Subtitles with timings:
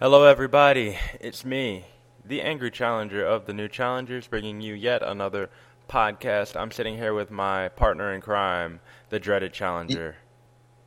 [0.00, 0.96] Hello, everybody.
[1.20, 1.86] It's me,
[2.24, 5.50] the angry challenger of the new challengers, bringing you yet another
[5.88, 6.54] podcast.
[6.54, 10.14] I'm sitting here with my partner in crime, the dreaded challenger.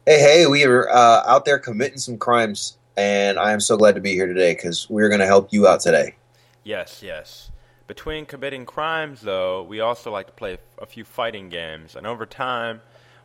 [0.05, 3.95] Hey, hey, we are uh, out there committing some crimes, and I am so glad
[3.95, 6.15] to be here today because we're going to help you out today.
[6.63, 7.51] Yes, yes.
[7.87, 12.25] Between committing crimes, though, we also like to play a few fighting games, and over
[12.25, 12.79] time,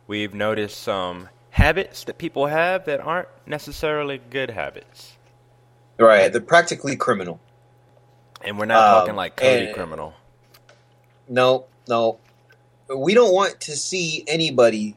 [0.05, 5.16] we've noticed some habits that people have that aren't necessarily good habits.
[5.99, 7.39] Right, they're practically criminal.
[8.43, 10.13] And we're not Um, talking like Cody and- criminal.
[11.27, 12.19] No, no.
[12.95, 14.95] We don't want to see anybody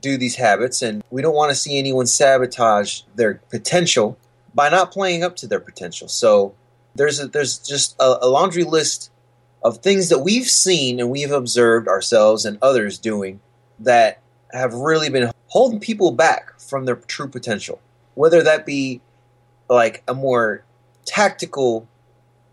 [0.00, 4.16] do these habits, and we don't want to see anyone sabotage their potential
[4.54, 6.06] by not playing up to their potential.
[6.06, 6.54] So
[6.94, 9.10] there's a, there's just a, a laundry list
[9.64, 13.40] of things that we've seen and we've observed ourselves and others doing
[13.78, 14.20] that
[14.52, 17.80] have really been holding people back from their true potential.
[18.14, 19.00] Whether that be
[19.70, 20.64] like a more
[21.06, 21.88] tactical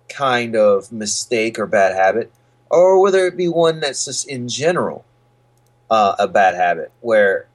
[0.07, 2.31] kind of mistake or bad habit,
[2.69, 5.03] or whether it be one that's just in general
[5.89, 7.47] uh, a bad habit, where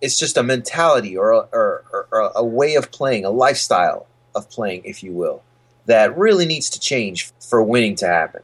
[0.00, 4.06] it's just a mentality or, a- or, or, or a way of playing, a lifestyle
[4.34, 5.42] of playing, if you will,
[5.86, 8.42] that really needs to change for winning to happen.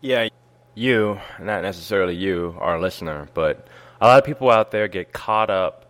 [0.00, 0.28] Yeah,
[0.74, 3.66] you, not necessarily you, our listener, but
[4.00, 5.85] a lot of people out there get caught up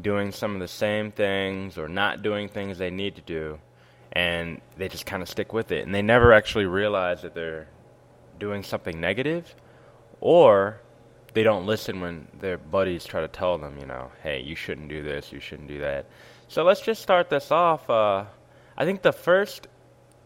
[0.00, 3.58] doing some of the same things or not doing things they need to do,
[4.12, 5.84] and they just kind of stick with it.
[5.84, 7.68] And they never actually realize that they're
[8.38, 9.54] doing something negative,
[10.20, 10.80] or
[11.32, 14.88] they don't listen when their buddies try to tell them, you know, hey, you shouldn't
[14.88, 16.06] do this, you shouldn't do that.
[16.48, 17.88] So let's just start this off.
[17.88, 18.24] Uh,
[18.76, 19.68] I think the first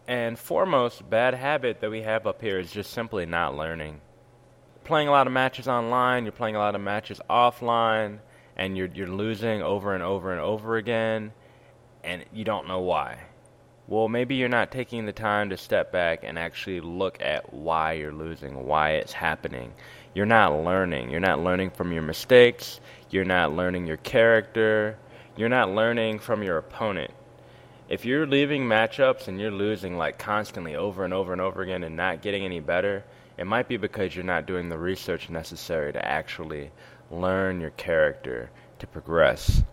[0.07, 4.01] and foremost bad habit that we have up here is just simply not learning.
[4.83, 8.19] Playing a lot of matches online, you're playing a lot of matches offline,
[8.55, 11.33] and you're you're losing over and over and over again,
[12.03, 13.19] and you don't know why.
[13.87, 17.93] Well, maybe you're not taking the time to step back and actually look at why
[17.93, 19.73] you're losing, why it's happening.
[20.15, 21.11] You're not learning.
[21.11, 22.79] You're not learning from your mistakes.
[23.11, 24.97] You're not learning your character.
[25.37, 27.11] You're not learning from your opponent
[27.87, 31.83] if you're leaving matchups and you're losing like constantly over and over and over again
[31.83, 33.03] and not getting any better,
[33.37, 36.71] it might be because you're not doing the research necessary to actually
[37.11, 38.49] learn your character
[38.79, 39.63] to progress.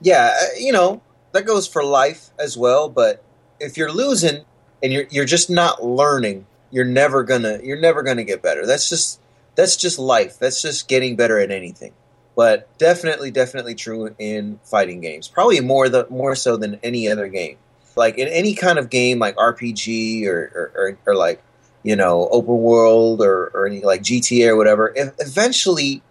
[0.00, 1.02] Yeah, uh, you know
[1.32, 2.88] that goes for life as well.
[2.88, 3.22] But
[3.58, 4.44] if you're losing
[4.82, 8.66] and you're you're just not learning, you're never gonna you're never gonna get better.
[8.66, 9.20] That's just
[9.54, 10.38] that's just life.
[10.38, 11.92] That's just getting better at anything.
[12.36, 15.28] But definitely, definitely true in fighting games.
[15.28, 17.58] Probably more the more so than any other game.
[17.96, 21.42] Like in any kind of game, like RPG or or, or, or like
[21.82, 24.92] you know open world or or any like GTA or whatever.
[25.18, 26.02] Eventually,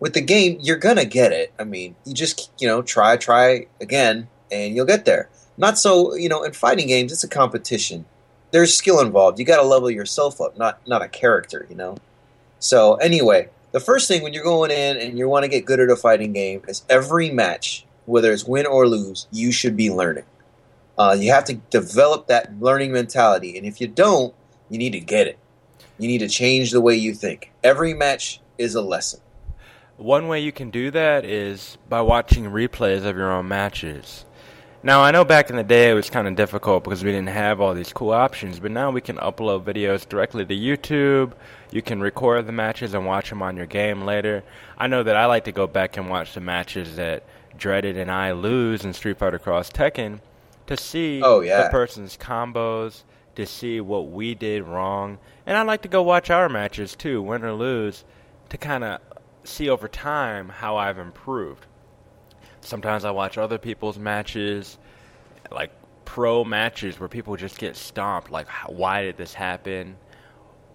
[0.00, 1.52] with the game, you're gonna get it.
[1.58, 5.28] I mean, you just you know try, try again, and you'll get there.
[5.56, 8.04] Not so you know in fighting games, it's a competition.
[8.50, 9.38] There's skill involved.
[9.38, 11.66] You got to level yourself up, not not a character.
[11.68, 11.96] You know.
[12.58, 15.80] So anyway, the first thing when you're going in and you want to get good
[15.80, 19.90] at a fighting game is every match, whether it's win or lose, you should be
[19.90, 20.24] learning.
[20.98, 24.34] Uh, you have to develop that learning mentality, and if you don't,
[24.68, 25.38] you need to get it.
[25.98, 27.52] You need to change the way you think.
[27.64, 29.20] Every match is a lesson.
[29.96, 34.24] One way you can do that is by watching replays of your own matches.
[34.82, 37.30] Now, I know back in the day it was kind of difficult because we didn't
[37.30, 41.32] have all these cool options, but now we can upload videos directly to YouTube.
[41.72, 44.44] You can record the matches and watch them on your game later.
[44.78, 47.24] I know that I like to go back and watch the matches that
[47.56, 50.20] Dreaded and I lose in Street Fighter Cross Tekken
[50.66, 51.62] to see Oh, yeah.
[51.64, 53.02] the person's combos,
[53.36, 55.18] to see what we did wrong.
[55.46, 58.04] And I like to go watch our matches too, win or lose,
[58.48, 59.00] to kind of
[59.44, 61.66] see over time how I've improved.
[62.60, 64.78] Sometimes I watch other people's matches,
[65.50, 65.70] like
[66.04, 68.30] pro matches where people just get stomped.
[68.30, 69.96] Like, why did this happen?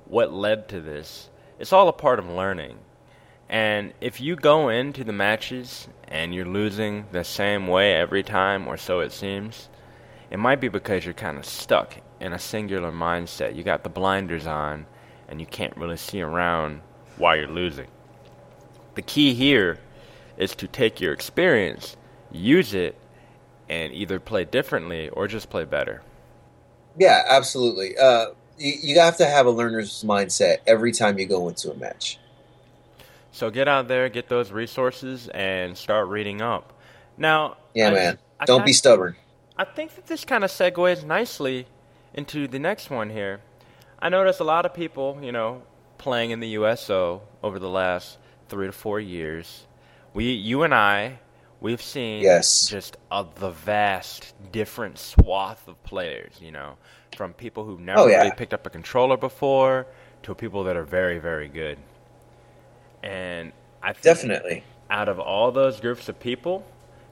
[0.06, 1.30] What led to this?
[1.60, 2.78] It's all a part of learning.
[3.50, 8.68] And if you go into the matches and you're losing the same way every time,
[8.68, 9.68] or so it seems,
[10.30, 13.56] it might be because you're kind of stuck in a singular mindset.
[13.56, 14.86] You got the blinders on
[15.28, 16.82] and you can't really see around
[17.18, 17.88] while you're losing.
[18.96, 19.80] The key here
[20.38, 21.98] is to take your experience,
[22.32, 22.96] use it,
[23.70, 26.02] and either play differently or just play better.
[26.98, 27.98] Yeah, absolutely.
[27.98, 28.28] Uh,
[28.58, 32.20] you, you have to have a learner's mindset every time you go into a match.
[33.32, 36.74] So get out there, get those resources, and start reading up.
[37.18, 38.20] Now, Yeah, I- man.
[38.40, 39.16] I Don't be stubborn.
[39.56, 41.68] I think that this kind of segues nicely
[42.14, 43.42] into the next one here.
[44.00, 45.64] I notice a lot of people, you know,
[45.98, 48.18] playing in the USO over the last
[48.50, 49.66] three to four years.
[50.14, 51.20] We, you and I,
[51.62, 52.68] We've seen Yes.
[52.68, 56.78] just a, the vast different swath of players, you know,
[57.16, 58.18] from people who've never Oh, yeah.
[58.18, 59.86] really picked up a controller before
[60.24, 61.78] to people that are very, very good.
[63.04, 64.64] And I think Definitely.
[64.90, 66.66] out of all those groups of people,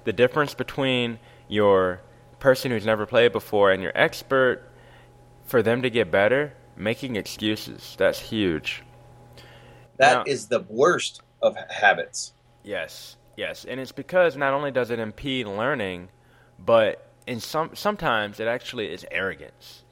[0.03, 2.01] the difference between your
[2.39, 4.63] person who's never played before and your expert,
[5.49, 8.83] for them to get better, making excuses, that's huge.
[9.97, 12.33] That is Now- the worst of habits.
[12.63, 16.09] Yes, yes, and it's because not only does it impede learning,
[16.59, 19.83] but in some sometimes it actually is arrogance.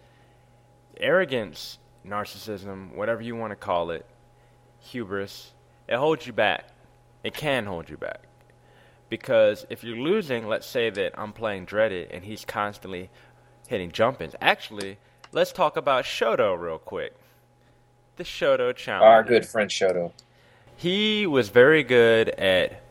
[1.00, 4.06] Arrogance, narcissism, whatever you want to call it,
[4.80, 5.54] hubris,
[5.88, 6.66] it holds you back.
[7.24, 8.22] It can hold you back.
[9.10, 13.10] Because if you're losing, let's say that I'm playing Dreaded and he's constantly
[13.68, 14.36] hitting jump ins.
[14.42, 14.98] Actually,
[15.32, 17.16] let's talk about Shoto real quick.
[18.16, 19.04] The Shoto challenge.
[19.04, 20.12] Our good friend Shoto.
[20.76, 22.82] He was very good at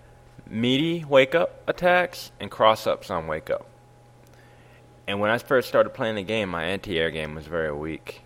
[0.48, 3.66] meaty wake up attacks and cross ups on wake up.
[5.06, 8.22] And when I first started playing the game, my anti air game was very weak.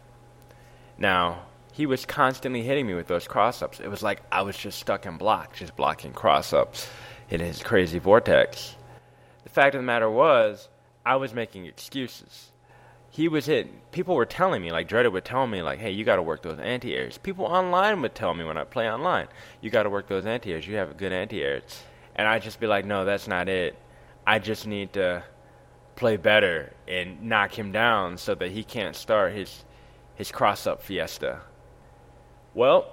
[0.99, 1.43] Now,
[1.73, 3.81] he was constantly hitting me with those cross ups.
[3.81, 6.89] It was like I was just stuck in block, just blocking cross ups
[7.29, 8.77] in his crazy vortex.
[9.45, 10.69] The fact of the matter was,
[11.05, 12.50] I was making excuses
[13.11, 13.81] he was hitting.
[13.91, 16.43] People were telling me, like Dreaded would tell me, like, "Hey, you got to work
[16.43, 19.27] those anti-airs." People online would tell me when I play online,
[19.61, 20.67] "You got to work those anti-airs.
[20.67, 21.83] You have good anti-airs,"
[22.15, 23.77] and I'd just be like, "No, that's not it.
[24.27, 25.25] I just need to
[25.97, 29.65] play better and knock him down so that he can't start his
[30.15, 31.41] his cross-up fiesta."
[32.55, 32.93] Well,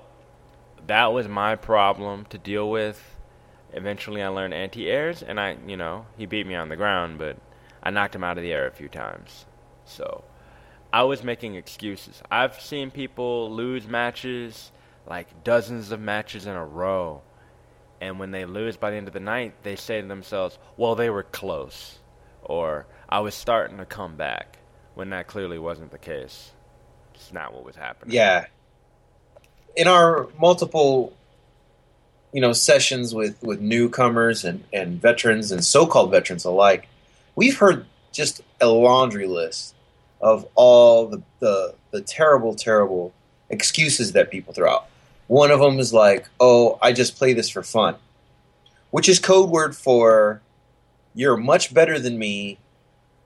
[0.88, 3.18] that was my problem to deal with.
[3.74, 7.38] Eventually, I learned anti-airs, and I, you know, he beat me on the ground, but
[7.84, 9.46] I knocked him out of the air a few times.
[9.88, 10.24] So
[10.94, 12.22] I was making excuses.
[12.30, 14.72] I've seen people lose matches,
[15.08, 17.22] like dozens of matches in a row.
[18.00, 20.96] And when they lose by the end of the night, they say to themselves, well,
[20.96, 21.98] they were close.
[22.44, 24.60] Or I was starting to come back.
[24.94, 26.52] When that clearly wasn't the case.
[27.14, 28.16] It's not what was happening.
[28.16, 28.48] Yeah.
[29.76, 31.14] In our multiple,
[32.34, 36.88] you know, sessions with, with newcomers and, and veterans and so-called veterans alike,
[37.36, 39.76] we've heard just a laundry list
[40.22, 43.14] of all the, the, the terrible, terrible
[43.50, 44.88] excuses that people throw out.
[45.28, 47.96] One of them is like, oh, I just play this for fun,
[48.92, 50.42] which is code word for
[51.14, 52.58] you're much better than me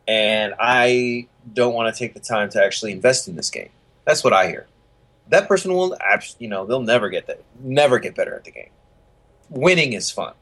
[0.07, 3.69] and I don't want to take the time to actually invest in this game.
[4.05, 4.67] That's what I hear.
[5.29, 5.97] That person will,
[6.39, 8.71] you know, they'll never get that, never get better at the game.
[9.49, 10.33] Winning is fun,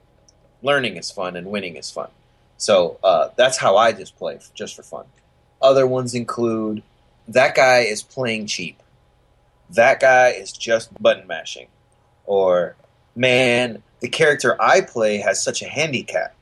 [0.61, 2.09] learning is fun, and winning is fun.
[2.57, 5.05] So uh, that's how I just play, just for fun.
[5.61, 6.81] Other ones include
[7.27, 8.81] that guy is playing cheap.
[9.71, 11.67] That guy is just button mashing,
[12.25, 12.75] or
[13.15, 16.33] man, the character I play has such a handicap.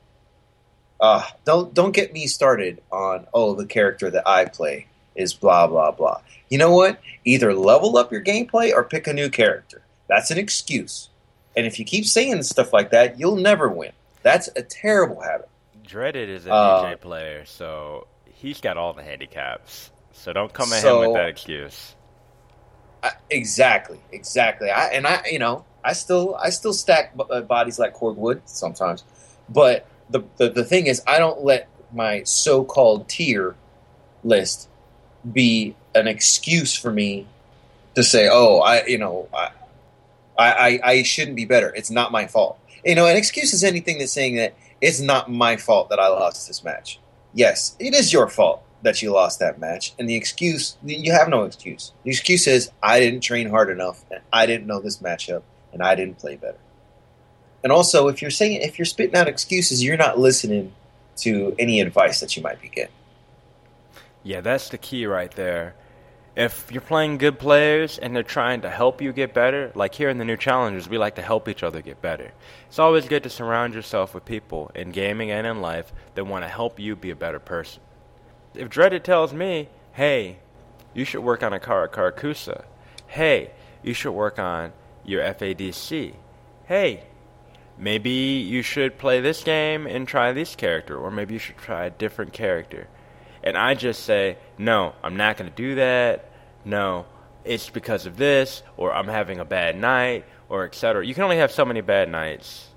[1.00, 5.66] Uh, don't don't get me started on oh the character that I play is blah
[5.66, 6.20] blah blah.
[6.48, 7.00] You know what?
[7.24, 9.82] Either level up your gameplay or pick a new character.
[10.08, 11.10] That's an excuse.
[11.56, 13.92] And if you keep saying stuff like that, you'll never win.
[14.22, 15.48] That's a terrible habit.
[15.84, 18.06] Dreaded is a Uh, Dee Jay player, so
[18.38, 19.90] he's got all the handicaps.
[20.12, 21.94] So don't come at him with that excuse.
[23.02, 24.70] I, exactly, exactly.
[24.70, 28.42] I and I, you know, I still I still stack b- uh, bodies like cordwood
[28.46, 29.04] sometimes,
[29.48, 33.54] but the, the the thing is, I don't let my so-called tier
[34.24, 34.68] list
[35.32, 37.26] be an excuse for me
[37.94, 39.50] to say, oh, I, you know, I,
[40.38, 41.72] I- I shouldn't be better.
[41.74, 42.58] It's not my fault.
[42.84, 46.08] You know, an excuse is anything that's saying that it's not my fault that I
[46.08, 46.98] lost this match.
[47.34, 51.28] Yes, it is your fault that you lost that match, and the excuse you have
[51.28, 51.92] no excuse.
[52.04, 55.42] The excuse is I didn't train hard enough, and I didn't know this matchup,
[55.72, 56.58] and I didn't play better.
[57.62, 60.72] And also, if you're saying if you're spitting out excuses, you're not listening
[61.18, 62.94] to any advice that you might be getting.
[64.22, 65.74] Yeah, that's the key right there.
[66.38, 70.08] If you're playing good players and they're trying to help you get better, like here
[70.08, 72.30] in the new challenges, we like to help each other get better.
[72.68, 76.44] It's always good to surround yourself with people in gaming and in life that want
[76.44, 77.82] to help you be a better person.
[78.54, 80.38] If Dreaded tells me, hey,
[80.94, 82.62] you should work on a Kara Karakusa.
[83.08, 83.50] Hey,
[83.82, 84.72] you should work on
[85.04, 86.14] your FADC.
[86.66, 87.02] Hey,
[87.76, 91.86] maybe you should play this game and try this character, or maybe you should try
[91.86, 92.86] a different character.
[93.42, 96.30] And I just say, no, I'm not going to do that.
[96.64, 97.06] No,
[97.44, 101.06] it's because of this, or I'm having a bad night, or etc.
[101.06, 102.68] You can only have so many bad nights.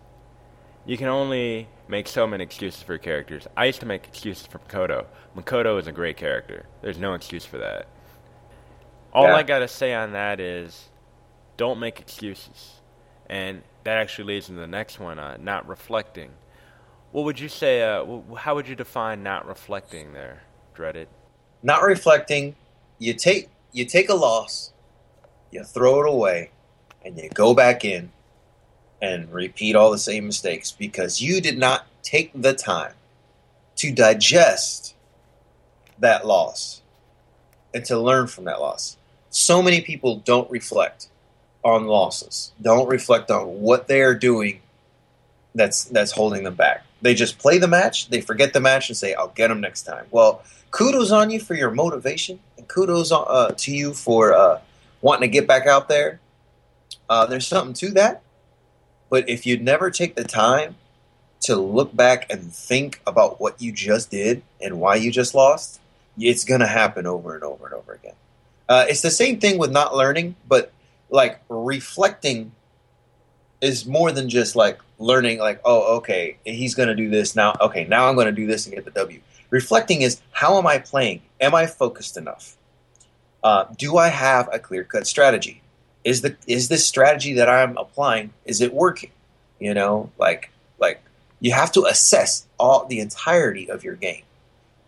[0.86, 3.48] You can only make so many excuses for characters.
[3.56, 5.06] I used to make excuses for Makoto.
[5.36, 6.66] Makoto is a great character.
[6.82, 7.88] There's no excuse for that.
[9.14, 9.36] All Yeah.
[9.36, 10.90] I gotta say on that is,
[11.58, 12.80] don't make excuses,
[13.30, 16.32] and that actually leads into the next one: uh, not reflecting.
[17.12, 17.84] What would you say?
[17.84, 21.10] Uh, how would you define not reflecting there, dreaded?
[21.64, 22.56] Not reflecting.
[23.00, 24.72] You take you take a loss,
[25.52, 26.52] you throw it away,
[27.04, 28.12] and you go back in
[29.02, 32.94] and repeat all the same mistakes because you did not take the time
[33.78, 34.96] to digest
[36.00, 36.82] that loss
[37.74, 38.98] and to learn from that loss.
[39.30, 41.08] So many people don't reflect
[41.64, 44.62] on losses, don't reflect on what they are doing
[45.56, 46.86] that's that's holding them back.
[47.02, 49.84] They just play the match, they forget the match, and say, "I'll get them next
[49.84, 54.62] time." Well, kudos on you for your motivation, and kudos uh, to you for uh,
[55.02, 56.20] wanting to get back out there.
[57.10, 58.22] Uh, there's something to that,
[59.10, 60.76] but if you never take the time
[61.42, 65.82] to look back and think about what you just did and why you just lost,
[66.18, 68.14] it's going to happen over and over and over again.
[68.70, 70.72] Uh, it's the same thing with not learning, but
[71.10, 72.52] like reflecting
[73.62, 77.56] is more than just like learning, like, oh, okay, he's going to do this now.
[77.62, 79.20] Okay, now I'm going to do this and get the W.
[79.50, 81.22] Reflecting is how am I playing?
[81.40, 82.58] Am I focused enough?
[83.44, 85.62] Uh, do I have a clear cut strategy?
[86.04, 89.12] is the is this strategy that I'm applying is it working?
[89.60, 91.02] You know, like like
[91.40, 94.24] you have to assess all the entirety of your game,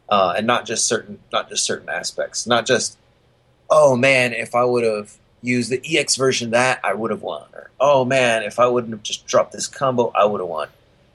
[0.10, 2.48] uh, and not just certain not just certain aspects.
[2.48, 2.98] Not just
[3.70, 7.22] oh man, if I would have used the EX version of that I would have
[7.22, 10.50] won, or oh man, if I wouldn't have just dropped this combo, I would have
[10.50, 10.70] won.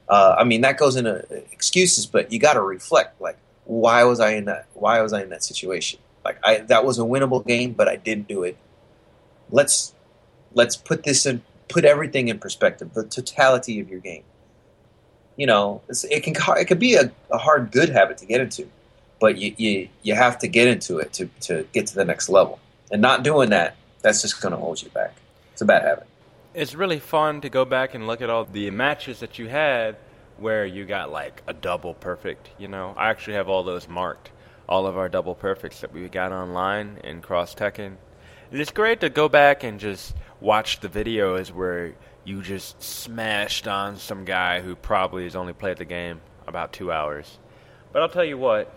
[0.07, 3.19] Uh, I mean, that goes into excuses, but you got to reflect.
[3.19, 4.67] Like, why was I in that?
[4.73, 5.99] Why was I in that situation?
[6.23, 8.57] Like, I that was a winnable game, but I didn't do it
[9.51, 9.93] let's
[10.53, 14.23] let's put this in put everything in perspective the totality of your game
[15.35, 18.67] you know it can it can be a, a, hard good habit to get into
[19.19, 22.29] but you, you you have to get into it to to get to the next
[22.29, 22.59] level
[22.91, 25.15] and not doing that that's just going to hold you back
[25.53, 26.07] it's a bad habit
[26.53, 29.95] it's really fun to go back and look at all the matches that you had
[30.37, 34.31] where you got like a double perfect you know i actually have all those marked
[34.67, 37.95] all of our double perfects that we got online in cross tekken
[38.51, 43.97] it's great to go back and just watch the videos where you just smashed on
[43.97, 47.39] some guy who probably has only played the game about two hours.
[47.91, 48.73] But I'll tell you what,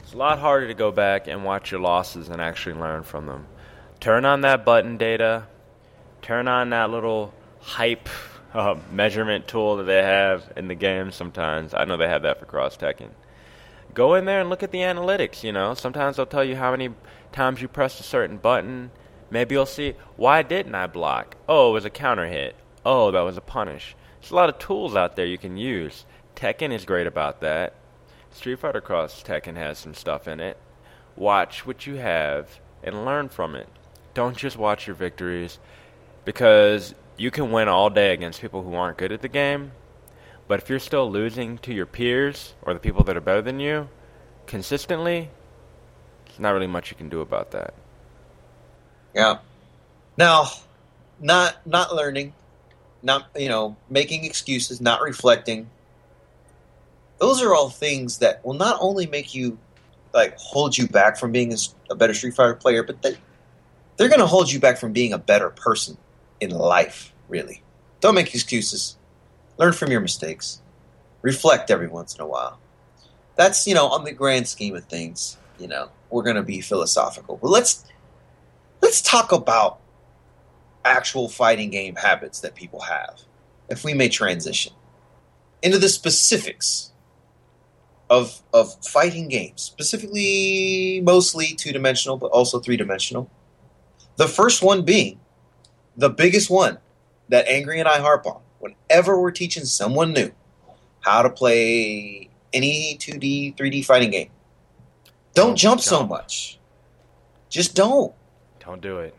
[0.00, 3.26] it's a lot harder to go back and watch your losses and actually learn from
[3.26, 3.46] them.
[4.00, 5.46] Turn on that button data,
[6.22, 8.08] turn on that little hype
[8.54, 11.74] uh, measurement tool that they have in the game sometimes.
[11.74, 13.10] I know they have that for Cross Tekken.
[13.94, 15.74] Go in there and look at the analytics, you know.
[15.74, 16.90] Sometimes they'll tell you how many
[17.32, 18.92] times you press a certain button.
[19.30, 21.36] Maybe you'll see, why didn't I block?
[21.48, 22.54] Oh, it was a counter hit.
[22.86, 23.96] Oh, that was a punish.
[24.20, 26.04] There's a lot of tools out there you can use.
[26.36, 27.74] Tekken is great about that.
[28.30, 30.56] Street Fighter Cross Tekken has some stuff in it.
[31.16, 33.68] Watch what you have and learn from it.
[34.18, 35.60] Don't just watch your victories
[36.24, 39.70] because you can win all day against people who aren't good at the game.
[40.48, 43.60] But if you're still losing to your peers or the people that are better than
[43.60, 43.88] you
[44.48, 45.30] consistently,
[46.26, 47.74] there's not really much you can do about that.
[49.14, 49.38] Yeah.
[50.16, 50.48] Now,
[51.20, 52.32] not not learning,
[53.04, 55.70] not you know making excuses, not reflecting.
[57.18, 59.58] Those are all things that will not only make you
[60.12, 61.54] like hold you back from being
[61.88, 63.16] a, better Street Fighter player, but they
[63.98, 65.98] they're going to hold you back from being a better person
[66.40, 67.12] in life.
[67.28, 67.62] Really,
[68.00, 68.96] don't make excuses.
[69.58, 70.62] Learn from your mistakes.
[71.20, 72.58] Reflect every once in a while.
[73.36, 75.36] That's you know on the grand scheme of things.
[75.58, 77.84] You know we're going to be philosophical, but let's
[78.80, 79.80] let's talk about
[80.84, 83.20] actual fighting game habits that people have.
[83.68, 84.72] If we may transition
[85.60, 86.92] into the specifics
[88.08, 93.30] of of fighting games, specifically mostly two dimensional, but also three dimensional.
[94.18, 95.20] The first one being
[95.96, 96.78] the biggest one
[97.28, 100.32] that Angry and I harp on whenever we're teaching someone new
[101.00, 104.30] how to play any 2D, 3D fighting game.
[105.34, 106.58] Don't, don't jump, jump so much.
[107.48, 108.12] Just don't.
[108.58, 109.14] Don't do it.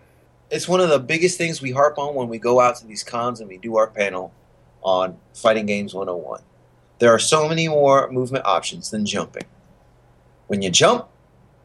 [0.52, 3.04] It's one of the biggest things we harp on when we go out to these
[3.04, 4.34] cons and we do our panel
[4.82, 6.42] on Fighting Games 101.
[7.00, 9.46] There are so many more movement options than jumping.
[10.48, 11.08] When you jump,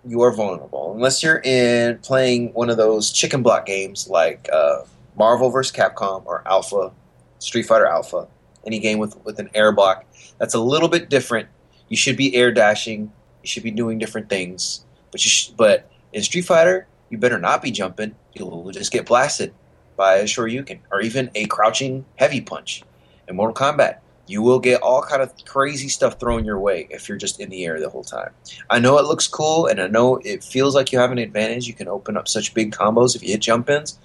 [0.07, 0.93] you are vulnerable.
[0.95, 4.83] Unless you're in playing one of those chicken block games like uh,
[5.17, 5.75] Marvel vs.
[5.75, 6.93] Capcom or Alpha,
[7.39, 8.29] Street Fighter Alpha,
[8.67, 10.05] any game with, with an air block.
[10.39, 11.49] That's a little bit different.
[11.89, 13.13] You should be air dashing.
[13.43, 14.85] You should be doing different things.
[15.11, 18.15] But you sh- but in Street Fighter, you better not be jumping.
[18.35, 19.55] You'll just get blasted
[19.97, 22.83] by a Shoryuken or even a crouching heavy punch.
[23.29, 27.09] In Mortal Kombat, you will get all kind of crazy stuff thrown your way if
[27.09, 28.31] you're just in the air the whole time.
[28.71, 31.67] I know it looks cool and I know it feels like you have an advantage.
[31.67, 33.99] You can open up such big combos if you hit jump ins,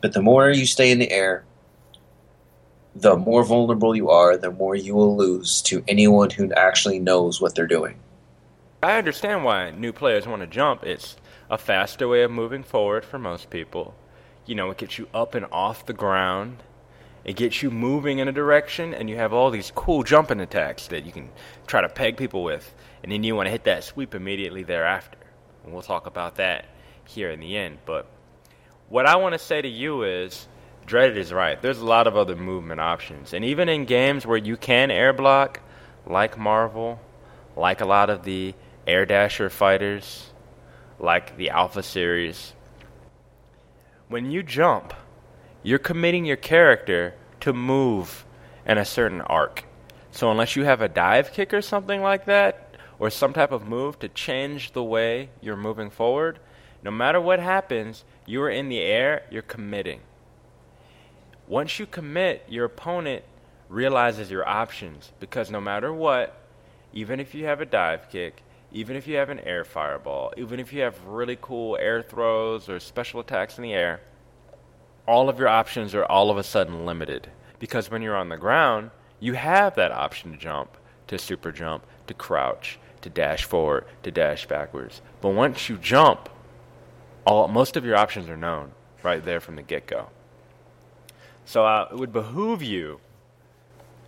[0.00, 1.44] but the more you stay in the air,
[2.94, 7.40] the more vulnerable you are, the more you will lose to anyone who actually knows
[7.40, 7.98] what they're doing.
[8.82, 10.84] I understand why new players want to jump.
[10.84, 11.16] It's
[11.48, 13.94] a faster way of moving forward for most people.
[14.44, 16.58] You know, it gets you up and off the ground.
[17.24, 20.88] It gets you moving in a direction, and you have all these cool jumping attacks
[20.88, 21.30] that you can
[21.66, 22.74] try to peg people with.
[23.02, 25.18] And then you want to hit that sweep immediately thereafter.
[25.64, 26.64] And we'll talk about that
[27.06, 27.78] here in the end.
[27.84, 28.06] But
[28.88, 30.48] what I want to say to you is
[30.86, 31.60] Dreaded is right.
[31.60, 33.32] There's a lot of other movement options.
[33.32, 35.60] And even in games where you can air block,
[36.06, 37.00] like Marvel,
[37.56, 38.54] like a lot of the
[38.86, 40.30] Air Dasher fighters,
[40.98, 42.52] like the Alpha series,
[44.08, 44.92] when you jump,
[45.62, 48.24] you're committing your character to move
[48.66, 49.64] in a certain arc.
[50.10, 53.66] So unless you have a dive kick or something like that, or some type of
[53.66, 56.38] move to change the way you're moving forward,
[56.84, 60.00] no matter what happens, you are in the air, you're committing.
[61.48, 63.24] Once you commit, your opponent
[63.68, 66.36] realizes your options because no matter what,
[66.92, 70.60] even if you have a dive kick, even if you have an air fireball, even
[70.60, 74.00] if you have really cool air throws or special attacks in the air,
[75.06, 77.30] all of your options are all of a sudden limited.
[77.58, 78.90] Because when you're on the ground,
[79.20, 84.10] you have that option to jump, to super jump, to crouch, to dash forward, to
[84.10, 85.00] dash backwards.
[85.20, 86.28] But once you jump,
[87.24, 90.08] all most of your options are known right there from the get go.
[91.44, 93.00] So uh, it would behoove you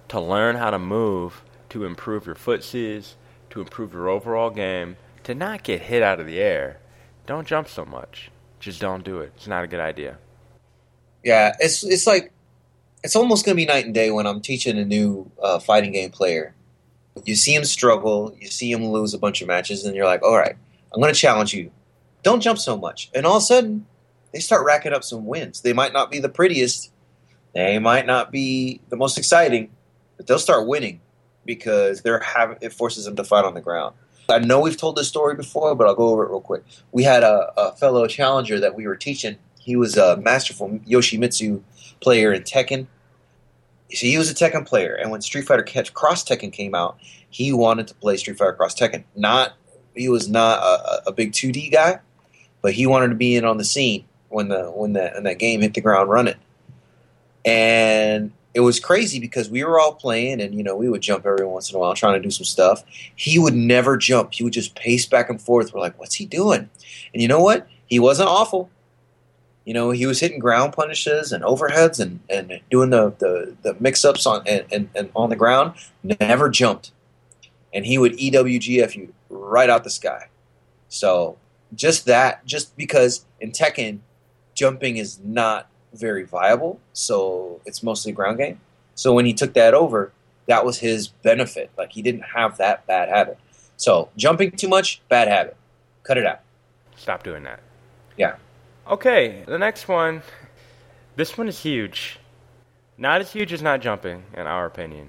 [0.09, 1.43] to learn how to move
[1.75, 3.15] to improve your footsies,
[3.51, 6.79] to improve your overall game, to not get hit out of the air.
[7.27, 8.31] Don't jump so much.
[8.61, 9.33] Just don't do it.
[9.35, 10.19] It's not a good idea.
[11.25, 12.33] Yeah, it's it's like
[13.03, 16.11] it's almost to be night and day when I'm teaching a new uh, fighting game
[16.11, 16.55] player.
[17.25, 20.23] You see him struggle, you see him lose a bunch of matches, and you're like,
[20.23, 20.57] all right,
[20.93, 21.71] I'm to challenge you.
[22.23, 23.11] Don't jump so much.
[23.15, 23.87] And all of a sudden,
[24.33, 25.61] they start racking up some wins.
[25.61, 26.91] They might not be the prettiest,
[27.55, 29.71] they might not be the most exciting,
[30.17, 31.01] but they'll start winning
[31.45, 33.95] because they're having it forces them to fight on the ground.
[34.29, 36.65] I know we've told this story before, but I'll go over it real quick.
[36.93, 39.37] We had a, a fellow challenger that we were teaching.
[39.65, 41.63] He was a masterful Yoshimitsu
[42.01, 42.87] player in Tekken.
[43.93, 46.99] So he was a Tekken player, and when Street Fighter Cross Tekken came out,
[47.31, 49.05] he wanted to play Street Fighter Cross Tekken.
[49.17, 49.55] Not
[49.95, 52.01] he was not a, a big 2D guy,
[52.61, 55.39] but he wanted to be in on the scene when the when that when that
[55.39, 56.35] game hit the ground running.
[57.45, 61.25] And it was crazy because we were all playing and you know we would jump
[61.25, 62.83] every once in a while trying to do some stuff.
[63.17, 64.35] He would never jump.
[64.35, 65.73] He would just pace back and forth.
[65.73, 66.69] We're like what's he doing?
[67.13, 67.67] And you know what?
[67.87, 68.71] He wasn't awful
[69.65, 73.77] you know he was hitting ground punishes and overheads and, and doing the, the, the
[73.81, 76.93] mix-ups on and, and, and on the ground never jumped
[77.73, 80.29] and he would ewgf you right out the sky
[80.89, 81.37] so
[81.75, 84.01] just that just because in tekken
[84.55, 88.61] jumping is not very viable, so it's mostly ground game.
[88.95, 90.13] So when he took that over,
[90.47, 91.71] that was his benefit.
[91.77, 93.39] Like he didn't have that bad habit.
[93.77, 95.57] So jumping too much, bad habit.
[96.03, 96.41] Cut it out.
[96.97, 97.61] Stop doing that.
[98.17, 98.37] Yeah.
[98.87, 100.23] Okay, the next one.
[101.17, 102.19] This one is huge.
[102.99, 105.09] Not as huge as not jumping, in our opinion.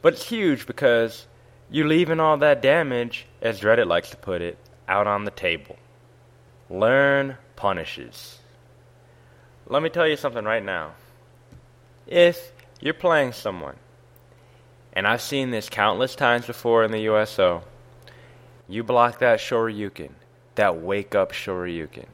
[0.00, 1.26] But it's huge because
[1.68, 5.76] you're leaving all that damage, as Dreaded likes to put it, out on the table.
[6.68, 8.38] Learn punishes.
[9.66, 10.92] Let me tell you something right now.
[12.06, 13.76] If you're playing someone,
[14.92, 17.64] and I've seen this countless times before in the USO,
[18.68, 20.10] you block that Shoryuken,
[20.54, 22.06] that wake up Shoryuken.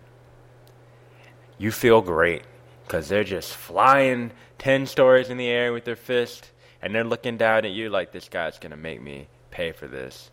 [1.59, 2.43] You feel great
[2.85, 6.51] because they're just flying 10 stories in the air with their fist,
[6.83, 9.87] and they're looking down at you like this guy's going to make me pay for
[9.87, 10.31] this.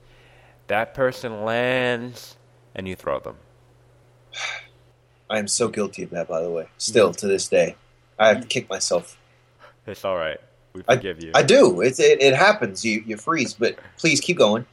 [0.67, 2.35] That person lands,
[2.75, 3.37] and you throw them.
[5.29, 6.63] I am so guilty of that, by the way.
[6.63, 6.73] Mm-hmm.
[6.77, 7.75] Still to this day,
[8.19, 8.49] I have to mm-hmm.
[8.49, 9.17] kick myself.
[9.87, 10.39] It's all right.
[10.73, 11.31] We forgive I, you.
[11.35, 11.81] I do.
[11.81, 12.83] It's, it, it happens.
[12.83, 14.65] You you freeze, but please keep going.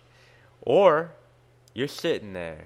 [0.62, 1.12] Or
[1.74, 2.64] you're sitting there,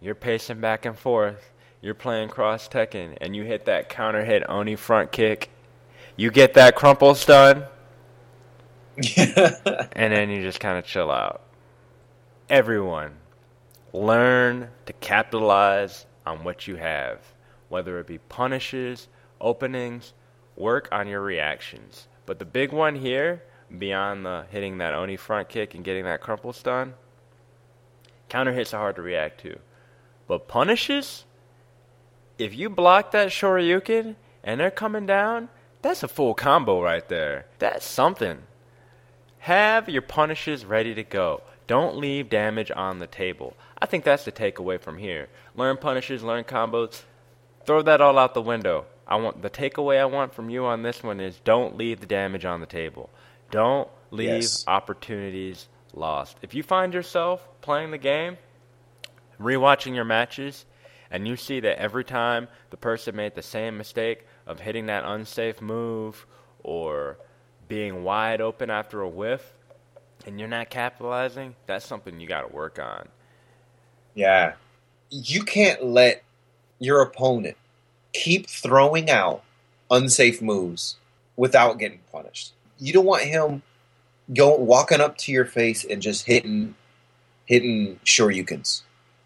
[0.00, 1.50] you're pacing back and forth,
[1.82, 5.50] you're playing cross Tekken, and you hit that counter hit Oni front kick.
[6.16, 7.64] You get that crumple stun,
[9.16, 11.42] and then you just kind of chill out.
[12.48, 13.12] Everyone,
[13.92, 17.20] learn to capitalize on what you have,
[17.68, 19.08] whether it be punishes,
[19.40, 20.12] openings,
[20.56, 22.08] work on your reactions.
[22.26, 23.42] But the big one here,
[23.78, 26.94] beyond the hitting that Oni front kick and getting that crumple stun,
[28.28, 29.58] counter hits are hard to react to.
[30.26, 31.24] But punishes,
[32.40, 35.48] if you block that Shoryuken and they're coming down,
[35.82, 37.46] that's a full combo right there.
[37.58, 38.42] That's something.
[39.40, 41.42] Have your punishes ready to go.
[41.66, 43.56] Don't leave damage on the table.
[43.80, 45.28] I think that's the takeaway from here.
[45.54, 47.02] Learn punishes, learn combos,
[47.64, 48.86] throw that all out the window.
[49.06, 52.06] I want the takeaway I want from you on this one is don't leave the
[52.06, 53.10] damage on the table.
[53.50, 54.64] Don't leave Yes.
[54.66, 56.36] opportunities lost.
[56.42, 58.38] If you find yourself playing the game,
[59.40, 60.64] rewatching your matches,
[61.10, 65.04] and you see that every time the person made the same mistake of hitting that
[65.04, 66.26] unsafe move
[66.62, 67.18] or
[67.68, 69.52] being wide open after a whiff,
[70.26, 73.08] and you're not capitalizing, that's something you got to work on.
[74.14, 74.54] Yeah.
[75.08, 76.22] You can't let
[76.78, 77.56] your opponent
[78.12, 79.42] keep throwing out
[79.90, 80.96] unsafe moves
[81.36, 82.52] without getting punished.
[82.78, 83.62] You don't want him
[84.34, 86.74] going walking up to your face and just hitting
[87.46, 88.82] hitting shoryukens.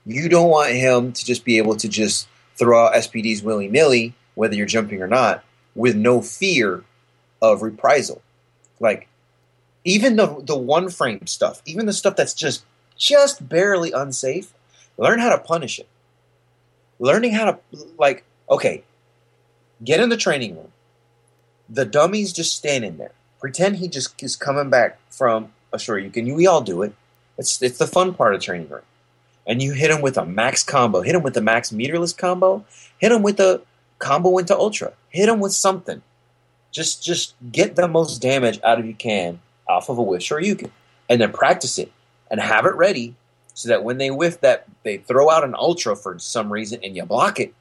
[0.06, 4.14] You don't want him to just be able to just throw out SPDs willy nilly,
[4.34, 6.84] whether you're jumping or not, with no fear
[7.40, 8.22] of reprisal.
[8.80, 9.08] Like
[9.84, 12.64] even the the one frame stuff, even the stuff that's just
[12.96, 14.52] just barely unsafe,
[14.98, 15.88] learn how to punish it.
[16.98, 17.58] Learning how to
[17.98, 18.84] like okay,
[19.82, 20.72] get in the training room.
[21.68, 23.12] The dummy's just standing there.
[23.40, 26.34] Pretend he just is coming back from a shoryuken.
[26.34, 26.94] We all do it.
[27.38, 28.82] It's it's the fun part of training room.
[29.46, 31.02] And you hit him with a max combo.
[31.02, 32.64] Hit him with the max meterless combo.
[32.98, 33.62] Hit him with the
[33.98, 34.92] combo into ultra.
[35.10, 36.02] Hit him with something.
[36.70, 40.70] Just just get the most damage out of you can off of a whiff shoryuken,
[41.08, 41.92] and then practice it
[42.30, 43.14] and have it ready
[43.54, 46.96] so that when they whiff that they throw out an ultra for some reason and
[46.96, 47.54] you block it,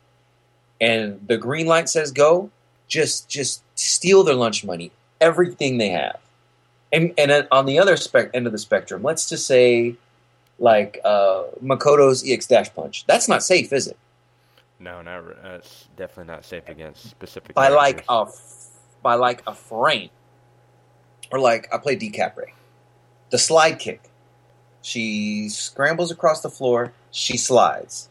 [0.81, 2.49] and the green light says go,
[2.87, 4.91] just just steal their lunch money,
[5.21, 6.19] everything they have.
[6.91, 9.95] And and on the other spec- end of the spectrum, let's just say
[10.63, 13.05] like uh, Makoto's EX dash punch.
[13.05, 13.97] That's not safe, is it?
[14.79, 15.59] No, not re- uh,
[15.97, 17.53] definitely not safe against specific.
[17.53, 18.07] By like characters.
[18.09, 20.09] a f- by like a frame,
[21.31, 22.45] or like I play Decapre,
[23.29, 24.09] the slide kick.
[24.81, 26.93] She scrambles across the floor.
[27.11, 28.07] She slides.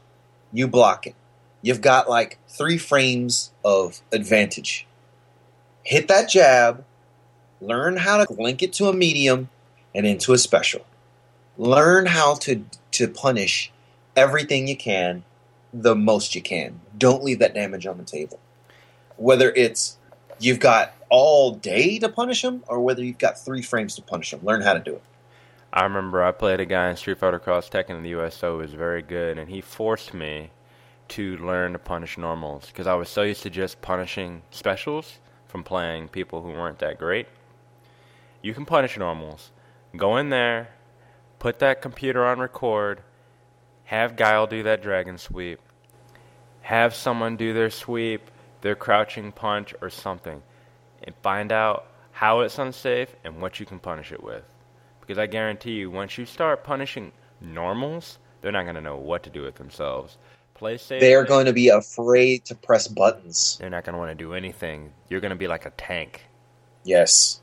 [0.52, 1.14] You block it.
[1.62, 4.86] You've got like three frames of advantage.
[5.84, 6.84] Hit that jab.
[7.62, 9.48] Learn how to link it to a medium
[9.94, 10.84] and into a special.
[11.58, 13.72] Learn how to to punish
[14.16, 15.24] everything you can,
[15.72, 16.80] the most you can.
[16.96, 18.38] Don't leave that damage on the table.
[19.16, 19.98] Whether it's
[20.38, 24.30] you've got all day to punish them, or whether you've got three frames to punish
[24.30, 25.02] them, learn how to do it.
[25.72, 28.74] I remember I played a guy in Street Fighter Cross Tekken in the USO was
[28.74, 30.50] very good, and he forced me
[31.08, 35.64] to learn to punish normals because I was so used to just punishing specials from
[35.64, 37.26] playing people who weren't that great.
[38.42, 39.50] You can punish normals.
[39.96, 40.70] Go in there,
[41.42, 43.02] put that computer on record,
[43.82, 45.58] have Guile do that dragon sweep,
[46.60, 50.40] have someone do their sweep, their crouching punch, or something,
[51.02, 54.44] and find out how it's unsafe and what you can punish it with.
[55.00, 59.24] Because I guarantee you, once you start punishing normals, they're not going to know what
[59.24, 60.18] to do with themselves.
[60.54, 61.00] Play safe.
[61.00, 63.56] They are going to be afraid to press buttons.
[63.58, 64.92] They're not going to want to do anything.
[65.08, 66.24] You're going to be like a tank.
[66.84, 67.40] Yes.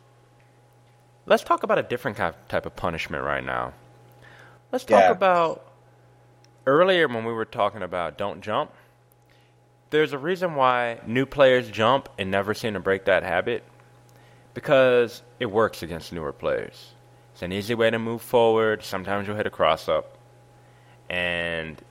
[1.25, 3.73] Let's talk about a different type of punishment right now.
[4.71, 5.11] Let's talk Yeah.
[5.11, 5.65] about
[6.67, 8.71] earlier when we were talking about don't jump.
[9.89, 13.63] There's a reason why new players jump and never seem to break that habit
[14.53, 16.93] because it works against newer players.
[17.33, 18.83] It's an easy way to move forward.
[18.83, 20.17] Sometimes you'll hit a cross up
[21.09, 21.81] and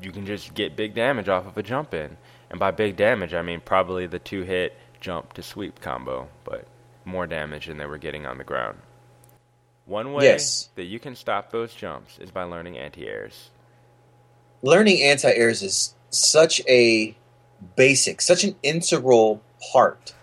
[0.00, 2.16] you can just get big damage off of a jump in.
[2.50, 6.66] And by big damage, I mean probably the two hit jump to sweep combo, but
[7.06, 8.78] more damage than they were getting on the ground.
[9.88, 10.68] One way Yes.
[10.74, 13.48] that you can stop those jumps is by learning anti airs.
[14.60, 17.16] Learning anti airs is such a
[17.74, 19.40] basic, such an integral
[19.72, 20.14] part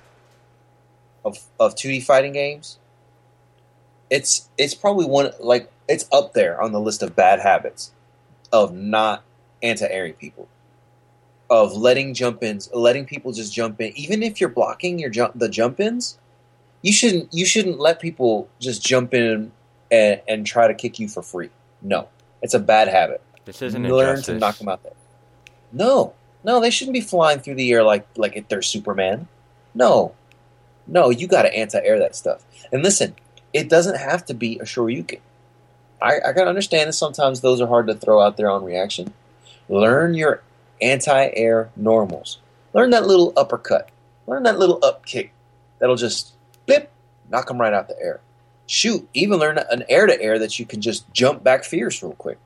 [1.25, 2.78] of of 2D fighting games.
[4.12, 7.91] It's it's probably one like it's up there on the list of bad habits
[8.54, 9.23] of not
[9.63, 10.47] anti-airing people.
[11.49, 15.34] Of letting jump ins, letting people just jump in, even if you're blocking your jump
[15.36, 16.17] the jump ins,
[16.86, 19.52] you shouldn't you shouldn't let people just jump in
[19.89, 21.50] and, and try to kick you for free.
[21.82, 22.08] No,
[22.43, 24.36] it's a bad habit This isn't learn injustice.
[24.36, 24.93] to knock them out there.
[25.71, 29.28] No, no, they shouldn't be flying through the air like like they're Superman.
[29.74, 30.13] No,
[30.86, 32.45] no, you got to anti-air that stuff.
[32.71, 33.15] And listen,
[33.52, 35.19] it doesn't have to be a Shoryuken.
[36.00, 39.12] I, I can understand that sometimes those are hard to throw out there on reaction.
[39.69, 40.43] Learn your
[40.84, 42.38] anti-air normals.
[42.74, 43.89] Learn that little uppercut.
[44.28, 45.32] Learn that little up kick
[45.80, 46.34] that'll just
[46.65, 46.91] blip,
[47.30, 48.21] knock them right out the air.
[48.67, 52.13] Shoot, even learn an air to air that you can just jump back fierce real
[52.13, 52.39] quick.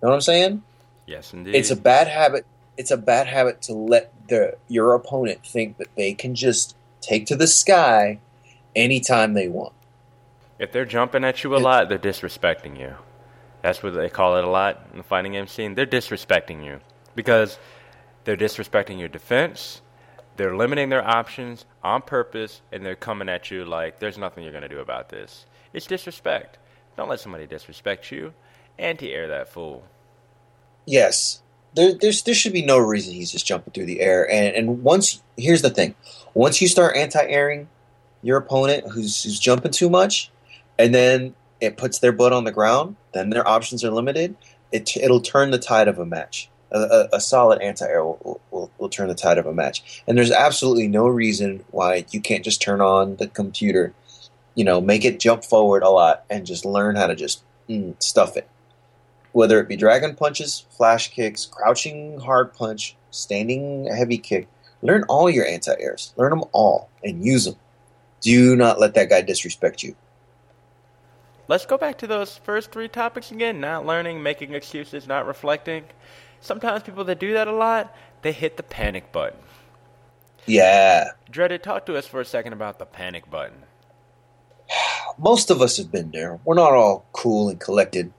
[0.00, 0.62] You know what I'm saying?
[1.06, 1.54] Yes, indeed.
[1.54, 2.46] It's a bad habit.
[2.76, 7.26] It's a bad habit to let the your opponent think that they can just take
[7.26, 8.20] to the sky
[8.76, 9.72] anytime they want.
[10.58, 12.94] If they're jumping at you a lot, they're disrespecting you.
[13.62, 15.74] That's what they call it a lot in the fighting game scene.
[15.74, 16.80] They're disrespecting you
[17.14, 17.58] because
[18.24, 19.80] they're disrespecting your defense.
[20.38, 24.52] They're limiting their options on purpose and they're coming at you like there's nothing you're
[24.52, 25.44] going to do about this.
[25.74, 26.56] It's disrespect.
[26.96, 28.32] Don't let somebody disrespect you.
[28.78, 29.84] Anti-air that fool.
[30.86, 31.42] Yes.
[31.74, 34.30] There, there's, there should be no reason he's just jumping through the air.
[34.30, 35.94] And, and once, here's the thing
[36.32, 37.68] once you start anti-airing
[38.22, 40.30] your opponent who's, who's jumping too much,
[40.78, 44.36] and then it puts their butt on the ground, then their options are limited.
[44.70, 46.48] It, it'll turn the tide of a match.
[46.70, 50.02] A, a, solid anti-air will, will, will turn the tide of a match.
[50.06, 53.94] And there's absolutely no reason why you can't just turn on the computer,
[54.54, 57.94] you know, make it jump forward a lot, and just learn how to just mm,
[58.02, 58.48] stuff it.
[59.32, 64.48] Whether it be dragon punches, flash kicks, crouching hard punch, standing heavy kick,
[64.82, 66.12] learn all your anti-airs.
[66.16, 67.56] Learn them all and use them.
[68.20, 69.94] Do not let that guy disrespect you.
[71.46, 73.58] Let's go back to those first three topics again.
[73.58, 75.84] Not learning, making excuses, not reflecting.
[76.40, 79.40] Sometimes people that do that a lot, they hit the panic button.
[80.46, 81.10] Yeah.
[81.30, 83.64] Dreaded, talk to us for a second about the panic button.
[85.18, 86.38] Most of us have been there.
[86.44, 88.12] We're not all cool and collected,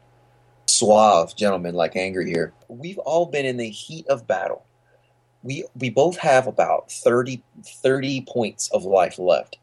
[0.67, 2.53] suave gentlemen like Angry here.
[2.67, 4.65] We've all been in the heat of battle.
[5.41, 9.58] We we both have about 30, 30 points of life left.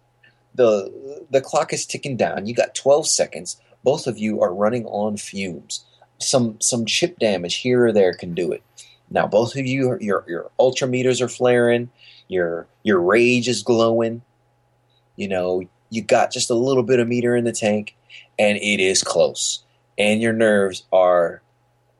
[0.54, 2.46] The the clock is ticking down.
[2.46, 3.60] You got 12 seconds.
[3.84, 5.84] Both of you are running on fumes
[6.18, 8.62] some some chip damage here or there can do it.
[9.10, 11.90] Now both of you, your your ultra meters are flaring,
[12.28, 14.22] your your rage is glowing.
[15.16, 17.96] You know, you got just a little bit of meter in the tank,
[18.38, 19.62] and it is close,
[19.96, 21.42] and your nerves are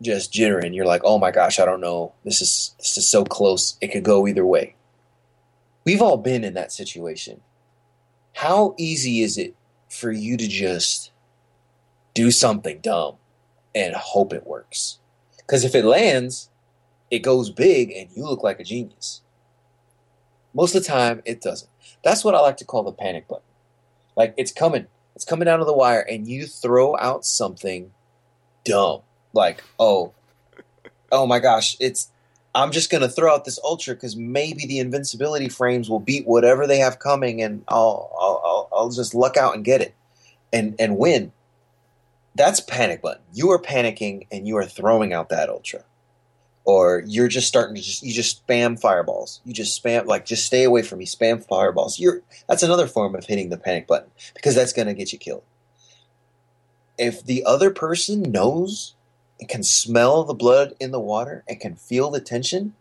[0.03, 0.75] just jittering.
[0.75, 2.13] You're like, oh my gosh, I don't know.
[2.25, 3.77] This is this is so close.
[3.81, 4.75] It could go either way.
[5.85, 7.41] We've all been in that situation.
[8.35, 9.55] How easy is it
[9.89, 11.13] for you to just
[12.13, 13.17] do something dumb?
[13.77, 14.99] And hope it works.
[15.37, 16.49] Because if it lands,
[17.11, 19.21] it goes big and you look like a genius.
[20.55, 21.71] Most of the time, it doesn't.
[22.03, 23.45] That's what I like to call the panic button.
[24.17, 27.93] Like it's coming, it's coming down to the wire, and you throw out something
[28.65, 29.03] dumb.
[29.35, 30.15] Like, oh,
[31.13, 32.11] oh my gosh, it's.
[32.55, 36.67] I'm just gonna throw out this ultra because maybe the invincibility frames will beat whatever
[36.67, 39.95] they have coming, and I'll I'll, I'll, I'll just luck out and get it,
[40.55, 41.33] and and win
[42.37, 43.23] that's panic button.
[43.33, 45.85] You are panicking and you are throwing out that ultra.
[46.65, 49.41] Or you're just starting to just you just spam fireballs.
[49.45, 51.99] You just spam like just stay away from me, spam fireballs.
[51.99, 55.45] You're that's another form of hitting the panic button because that's gonna get you killed.
[56.99, 58.97] If the other person knows
[59.39, 62.75] and can smell the blood in the water and can feel the tension,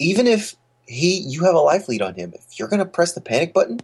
[0.00, 3.20] even if he you have a life lead on him, if you're gonna press the
[3.20, 3.78] panic button,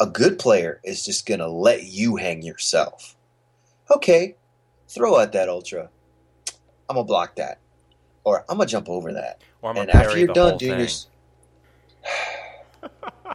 [0.00, 3.16] a good player is just gonna let you hang yourself
[3.90, 4.36] okay,
[4.88, 5.90] throw out that ultra.
[6.88, 7.58] I'm gonna block that,
[8.24, 9.42] or I'm gonna jump over that.
[9.62, 10.88] and after you're done, Junior,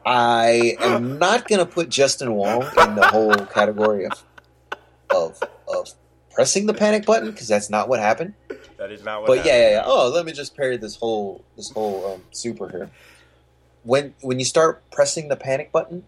[0.06, 4.24] I am not gonna put Justin Wong in the whole category of
[5.10, 5.90] of of
[6.32, 8.34] pressing the panic button because that's not what happened.
[8.78, 9.28] That is not what.
[9.28, 9.54] But happened.
[9.54, 9.84] yeah, yeah, yeah.
[9.86, 12.90] Oh, let me just parry this whole this whole um, super here.
[13.84, 16.06] When when you start pressing the panic button,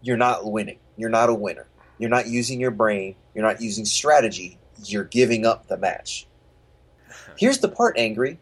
[0.00, 0.78] you're not winning.
[0.96, 1.66] You're not a winner.
[1.98, 3.16] You're not using your brain.
[3.34, 4.58] You're not using strategy.
[4.84, 6.26] You're giving up the match.
[7.38, 8.38] Here's the part, Angry.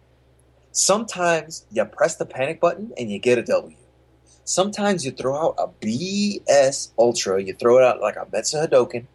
[0.72, 3.76] Sometimes you press the panic button and you get a W.
[4.44, 7.42] Sometimes you throw out a BS Ultra.
[7.42, 9.06] You throw it out like a Metsu Hadoken.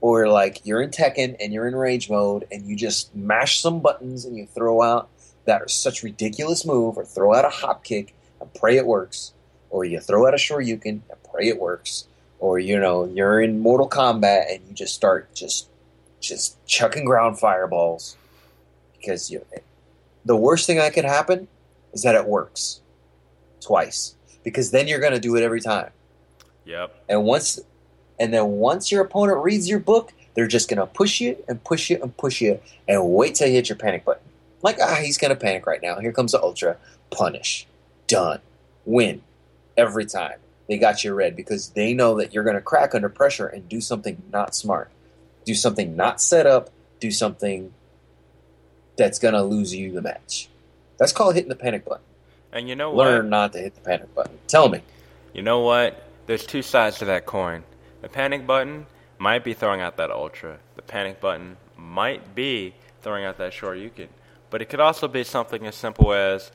[0.00, 3.80] Or like you're in Tekken and you're in rage mode and you just mash some
[3.80, 5.10] buttons and you throw out
[5.44, 9.32] that are such ridiculous move or throw out a hop kick and pray it works.
[9.68, 12.08] Or you throw out a Shoryuken and pray it works
[12.40, 15.68] or you know you're in Mortal Kombat and you just start just
[16.20, 18.16] just chucking ground fireballs
[18.98, 19.44] because you
[20.24, 21.46] the worst thing that could happen
[21.92, 22.80] is that it works
[23.60, 25.90] twice because then you're going to do it every time.
[26.64, 27.04] Yep.
[27.08, 27.60] And once
[28.18, 31.62] and then once your opponent reads your book, they're just going to push you and
[31.62, 34.22] push you and push you and wait till you hit your panic button.
[34.62, 35.98] Like ah, he's going to panic right now.
[36.00, 36.76] Here comes the ultra.
[37.10, 37.66] Punish.
[38.06, 38.40] Done.
[38.84, 39.22] Win.
[39.76, 40.38] Every time
[40.70, 43.68] they got you read because they know that you're going to crack under pressure and
[43.68, 44.88] do something not smart,
[45.44, 47.74] do something not set up, do something
[48.96, 50.48] that's going to lose you the match.
[50.96, 52.04] That's called hitting the panic button.
[52.52, 53.30] And you know Learn what?
[53.30, 54.38] not to hit the panic button.
[54.46, 54.80] Tell me.
[55.32, 56.04] You know what?
[56.26, 57.64] There's two sides to that coin.
[58.02, 58.86] The panic button
[59.18, 60.58] might be throwing out that ultra.
[60.76, 64.06] The panic button might be throwing out that Shoryuken.
[64.50, 66.52] But it could also be something as simple as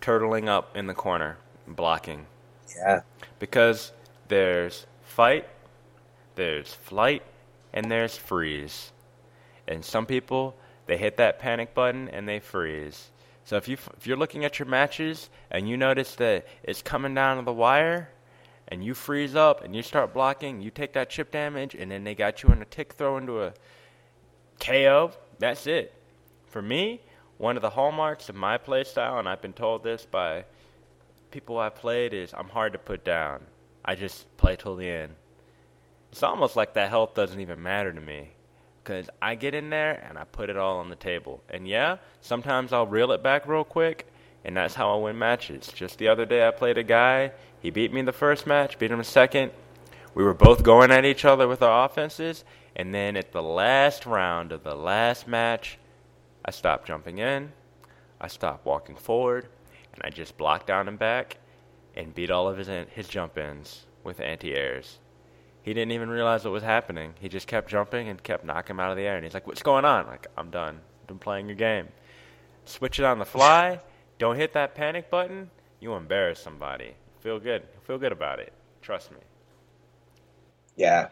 [0.00, 1.36] turtling up in the corner,
[1.68, 2.26] blocking.
[2.76, 3.00] Yeah.
[3.38, 3.92] Because
[4.28, 5.48] there's fight,
[6.34, 7.22] there's flight,
[7.72, 8.92] and there's freeze.
[9.66, 10.56] And some people,
[10.86, 13.10] they hit that panic button and they freeze.
[13.44, 17.14] So if you if you're looking at your matches and you notice that it's coming
[17.14, 18.08] down to the wire,
[18.68, 22.04] and you freeze up and you start blocking, you take that chip damage, and then
[22.04, 23.52] they got you in a tick throw into a
[24.60, 25.12] KO.
[25.38, 25.92] That's it.
[26.46, 27.00] For me,
[27.38, 30.44] one of the hallmarks of my playstyle, and I've been told this by
[31.32, 33.40] people I've played, is I'm hard to put down.
[33.84, 35.14] I just play till the end.
[36.12, 38.30] It's almost like that health doesn't even matter to me
[38.82, 41.42] because I get in there and I put it all on the table.
[41.48, 44.06] And yeah, sometimes I'll reel it back real quick,
[44.44, 45.68] and that's how I win matches.
[45.68, 47.32] Just the other day, I played a guy.
[47.60, 49.52] He beat me the first match, beat him the second.
[50.14, 52.44] We were both going at each other with our offenses,
[52.76, 55.78] and then at the last round of the last match,
[56.44, 57.52] I stopped jumping in,
[58.20, 59.48] I stopped walking forward,
[59.92, 61.38] and I just blocked down and back
[61.94, 64.98] and beat all of his his jump ins with anti airs.
[65.62, 67.14] He didn't even realize what was happening.
[67.20, 69.16] He just kept jumping and kept knocking him out of the air.
[69.16, 70.80] And he's like, "What's going on?" like, "I'm done.
[71.00, 71.88] I've been playing your game.
[72.64, 73.80] Switch it on the fly.
[74.18, 75.50] Don't hit that panic button.
[75.80, 76.94] You embarrass somebody.
[77.20, 77.62] Feel good.
[77.84, 78.52] Feel good about it.
[78.80, 79.18] Trust me."
[80.76, 81.08] Yeah.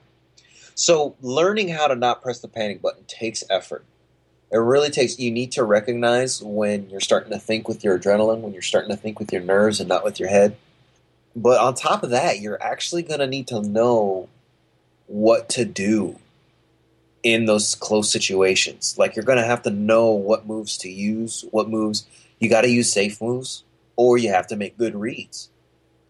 [0.75, 3.85] So learning how to not press the panic button takes effort.
[4.53, 5.19] It really takes.
[5.19, 8.91] You need to recognize when you're starting to think with your adrenaline, when you're starting
[8.91, 10.57] to think with your nerves and not with your head.
[11.37, 14.29] But on top of that, you're actually going to need to know
[15.07, 16.19] what to do
[17.23, 18.97] in those close situations.
[18.99, 22.07] Like you're going to have to know what moves to use, what moves
[22.41, 23.63] you got to use safe moves,
[23.97, 25.51] or you have to make good reads.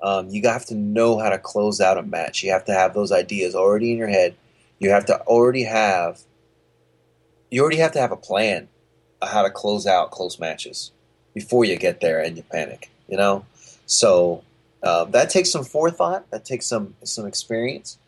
[0.00, 2.42] Um, you have to know how to close out a match.
[2.42, 4.34] You have to have those ideas already in your head.
[4.78, 6.20] You have to already have
[7.50, 8.68] you already have to have a plan
[9.20, 10.92] of how to close out close matches
[11.34, 12.90] before you get there and you panic.
[13.08, 13.44] You know,
[13.86, 14.44] so
[14.82, 16.30] uh, that takes some forethought.
[16.30, 17.98] That takes some some experience.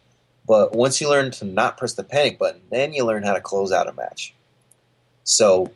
[0.46, 3.40] But once you learn to not press the panic button, then you learn how to
[3.40, 4.34] close out a match.
[5.24, 5.70] So,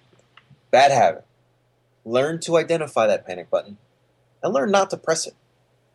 [0.70, 1.24] bad habit.
[2.05, 3.79] Learn to identify that panic button
[4.42, 5.35] and learn not to press it.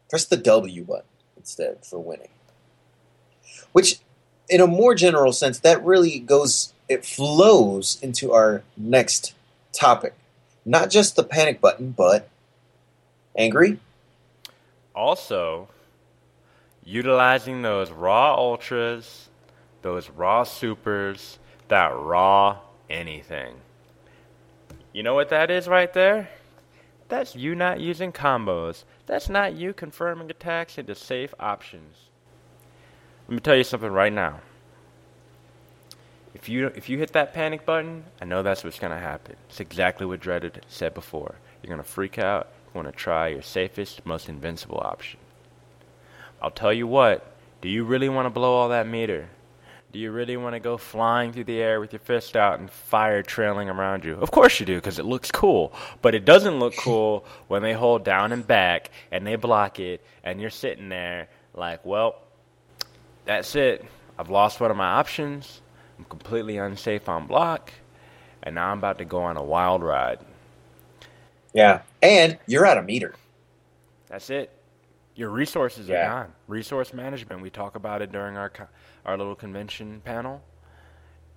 [0.09, 1.05] Press the W button
[1.37, 2.29] instead for winning.
[3.71, 3.99] Which,
[4.49, 9.33] in a more general sense, that really goes, it flows into our next
[9.71, 10.13] topic.
[10.65, 12.27] Not just the panic button, but
[13.35, 13.79] angry.
[14.93, 15.69] Also,
[16.83, 19.29] utilizing those raw ultras,
[19.81, 23.55] those raw supers, that raw anything.
[24.91, 26.29] You know what that is right there?
[27.07, 28.83] That's you not using combos.
[29.05, 32.09] That's not you confirming attacks into safe options.
[33.27, 34.41] Let me tell you something right now.
[36.33, 39.35] If you if you hit that panic button, I know that's what's gonna happen.
[39.49, 41.35] It's exactly what Dreaded said before.
[41.61, 42.47] You're gonna freak out.
[42.73, 45.19] You want to try your safest, most invincible option.
[46.41, 49.27] I'll tell you what, do you really want to blow all that meter?
[49.91, 52.71] Do you really want to go flying through the air with your fist out and
[52.71, 54.15] fire trailing around you?
[54.15, 55.73] Of course you do, because it looks cool.
[56.01, 60.03] But it doesn't look cool when they hold down and back and they block it,
[60.23, 62.15] and you're sitting there like, well,
[63.25, 63.85] that's it.
[64.17, 65.61] I've lost one of my options.
[66.01, 67.71] I'm completely unsafe on block,
[68.41, 70.17] and now I'm about to go on a wild ride.
[71.53, 73.13] Yeah, and you're out of meter.
[74.07, 74.49] That's it.
[75.13, 76.07] Your resources Yeah.
[76.07, 76.33] are gone.
[76.47, 77.43] Resource management.
[77.43, 78.51] We talk about it during our
[79.05, 80.41] our little convention panel.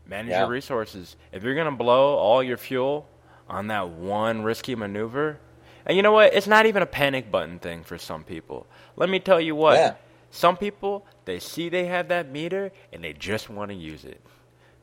[0.06, 0.40] Manage Yeah.
[0.40, 1.16] your resources.
[1.30, 3.06] If you're gonna blow all your fuel
[3.46, 5.40] on that one risky maneuver,
[5.84, 6.32] and you know what?
[6.32, 8.66] It's not even a panic button thing for some people.
[8.96, 9.76] Let me tell you what.
[9.76, 9.94] Yeah.
[10.30, 14.22] Some people they see they have that meter and they just want to use it.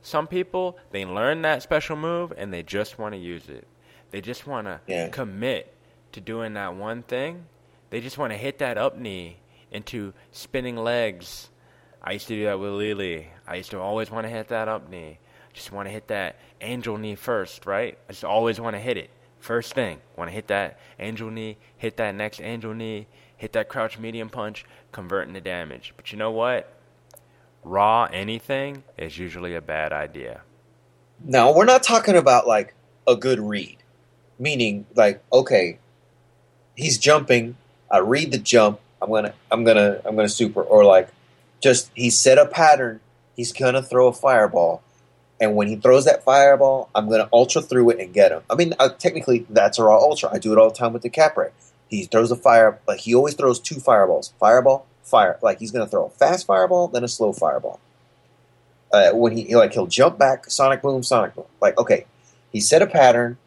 [0.02, 3.66] Some people they learn that special move and they just want to use it.
[4.10, 5.08] They just want to Yeah.
[5.08, 5.72] commit
[6.12, 7.46] to doing that one thing.
[7.90, 9.38] They just want to hit that up knee
[9.70, 11.48] into spinning legs.
[12.02, 13.28] I used to do that with Lily.
[13.46, 15.18] I used to always want to hit that up knee.
[15.52, 17.96] Just want to hit that angel knee first, right?
[18.08, 19.10] I just always want to hit it.
[19.38, 23.68] First thing, want to hit that angel knee, hit that next angel knee, hit that
[23.68, 25.92] crouch medium punch, convert into damage.
[25.96, 26.71] But you know what?
[27.64, 30.42] Raw anything is usually a bad idea.
[31.24, 32.74] Now we're not talking about like
[33.06, 33.78] a good read,
[34.38, 35.78] meaning like okay,
[36.74, 37.56] he's jumping.
[37.90, 38.80] I read the jump.
[39.00, 41.08] I'm gonna I'm gonna I'm gonna super or like
[41.60, 43.00] just he set a pattern.
[43.36, 44.82] He's gonna throw a fireball,
[45.40, 48.42] and when he throws that fireball, I'm gonna ultra through it and get him.
[48.50, 50.30] I mean, uh, technically that's a raw ultra.
[50.32, 51.52] I do it all the time with Decapre.
[51.88, 54.32] He throws a fire like he always throws two fireballs.
[54.40, 55.38] Fireball, fire.
[55.42, 57.80] Like he's gonna throw a fast fireball, then a slow fireball
[58.92, 61.46] uh, when he like he'll jump back, sonic boom, sonic boom.
[61.60, 62.06] Like okay,
[62.52, 63.38] he set a pattern,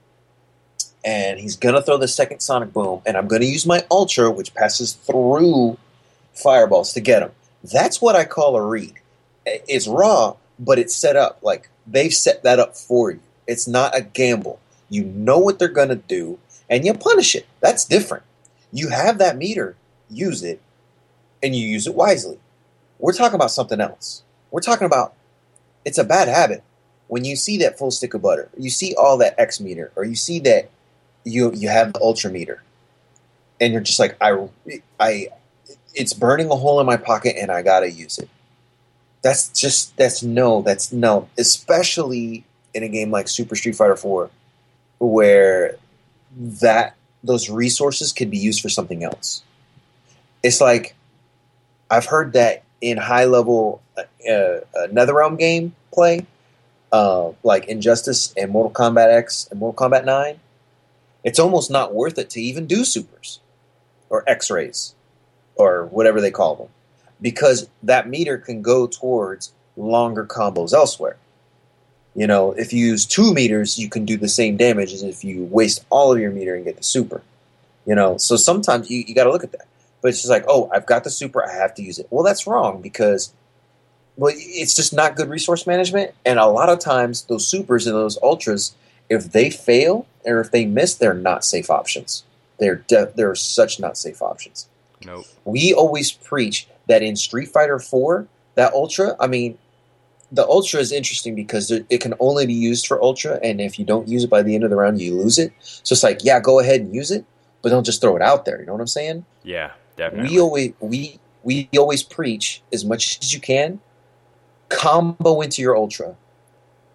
[1.03, 4.53] and he's gonna throw the second sonic boom, and I'm gonna use my ultra, which
[4.53, 5.77] passes through
[6.33, 7.31] fireballs to get him.
[7.63, 8.95] That's what I call a read.
[9.45, 11.39] It's raw, but it's set up.
[11.43, 13.19] Like they've set that up for you.
[13.47, 14.59] It's not a gamble.
[14.89, 16.39] You know what they're gonna do,
[16.69, 17.45] and you punish it.
[17.59, 18.23] That's different.
[18.73, 19.75] You have that meter,
[20.09, 20.59] use it,
[21.45, 22.39] and you use it wisely.
[22.97, 24.23] We're talking about something else.
[24.49, 25.13] We're talking about
[25.85, 26.63] it's a bad habit.
[27.07, 30.03] When you see that full stick of butter, you see all that X meter, or
[30.03, 30.71] you see that
[31.23, 32.63] you you have the ultra meter,
[33.61, 34.49] and you're just like I
[34.99, 35.27] I
[35.93, 38.27] it's burning a hole in my pocket and I gotta use it.
[39.21, 41.29] That's just that's no, that's no.
[41.37, 42.43] Especially
[42.73, 44.31] in a game like Super Street Fighter Four,
[44.97, 45.77] where
[46.35, 49.43] that those resources could be used for something else.
[50.41, 50.95] It's like
[51.89, 56.25] I've heard that in high level uh, uh, NetherRealm game play,
[56.91, 60.39] uh, like Injustice and Mortal Kombat X and Mortal Kombat Nine,
[61.23, 63.39] it's almost not worth it to even do supers
[64.09, 64.93] or X rays
[65.55, 66.67] or whatever they call them,
[67.21, 71.17] because that meter can go towards longer combos elsewhere.
[72.13, 75.23] You know, if you use two meters, you can do the same damage as if
[75.23, 77.21] you waste all of your meter and get the super.
[77.85, 79.67] You know, so sometimes you, you got to look at that.
[80.05, 82.05] But it's just like, oh, I've got the super, I have to use it.
[82.11, 83.33] Well, that's wrong because
[84.17, 86.11] well, it's just not good resource management.
[86.23, 88.75] And a lot of times, those supers and those ultras,
[89.09, 92.23] if they fail or if they miss, they're not safe options.
[92.59, 94.69] They're de- they're such not safe options.
[95.03, 95.25] Nope.
[95.43, 99.57] We always preach that in Street Fighter 4, that Ultra, I mean,
[100.31, 103.85] the Ultra is interesting because it can only be used for Ultra, and if you
[103.85, 105.51] don't use it by the end of the round, you lose it.
[105.61, 107.25] So it's like, yeah, go ahead and use it,
[107.63, 108.59] but don't just throw it out there.
[108.59, 109.25] You know what I'm saying?
[109.41, 110.29] Yeah, definitely.
[110.29, 113.79] We always we we always preach as much as you can,
[114.69, 116.15] combo into your Ultra,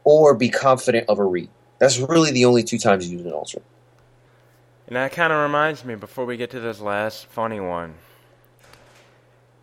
[0.05, 1.48] or be confident of a read.
[1.78, 3.62] That's really the only two times you use an Ultra.
[4.86, 7.94] And that kind of reminds me, before we get to this last funny one,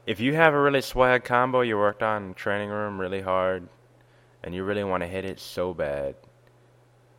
[0.05, 3.19] if you have a really swag combo you worked on in the training room really
[3.19, 3.67] hard,
[4.41, 6.15] and you really want to hit it so bad,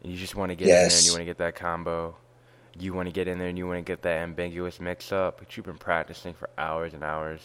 [0.03, 0.83] you just want to get yes.
[0.83, 2.17] in there and you want to get that combo,
[2.81, 5.39] you want to get in there and you want to get that ambiguous mix up,
[5.39, 7.41] but you've been practicing for hours and hours.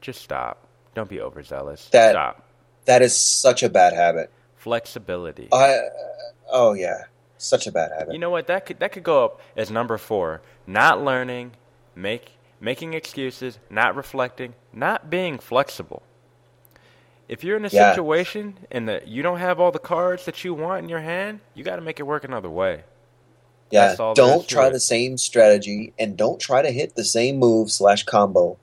[0.00, 0.66] Just stop.
[0.94, 1.88] Don't be overzealous.
[1.90, 2.48] That, stop.
[2.86, 4.30] That is such a bad habit.
[4.56, 5.48] Flexibility.
[5.52, 5.74] I.
[5.74, 5.80] Uh,
[6.50, 7.04] oh yeah.
[7.38, 8.14] Such a bad habit.
[8.14, 8.46] You know what?
[8.46, 10.40] That could that could go up as number four.
[10.66, 11.52] Not learning,
[11.94, 16.02] make making excuses, not reflecting, not being flexible.
[17.28, 17.90] If you're in a yeah.
[17.90, 21.40] situation and that you don't have all the cards that you want in your hand,
[21.54, 22.84] you got to make it work another way.
[23.70, 28.04] Yeah, don't try the same strategy and don't try to hit the same move slash
[28.04, 28.58] combo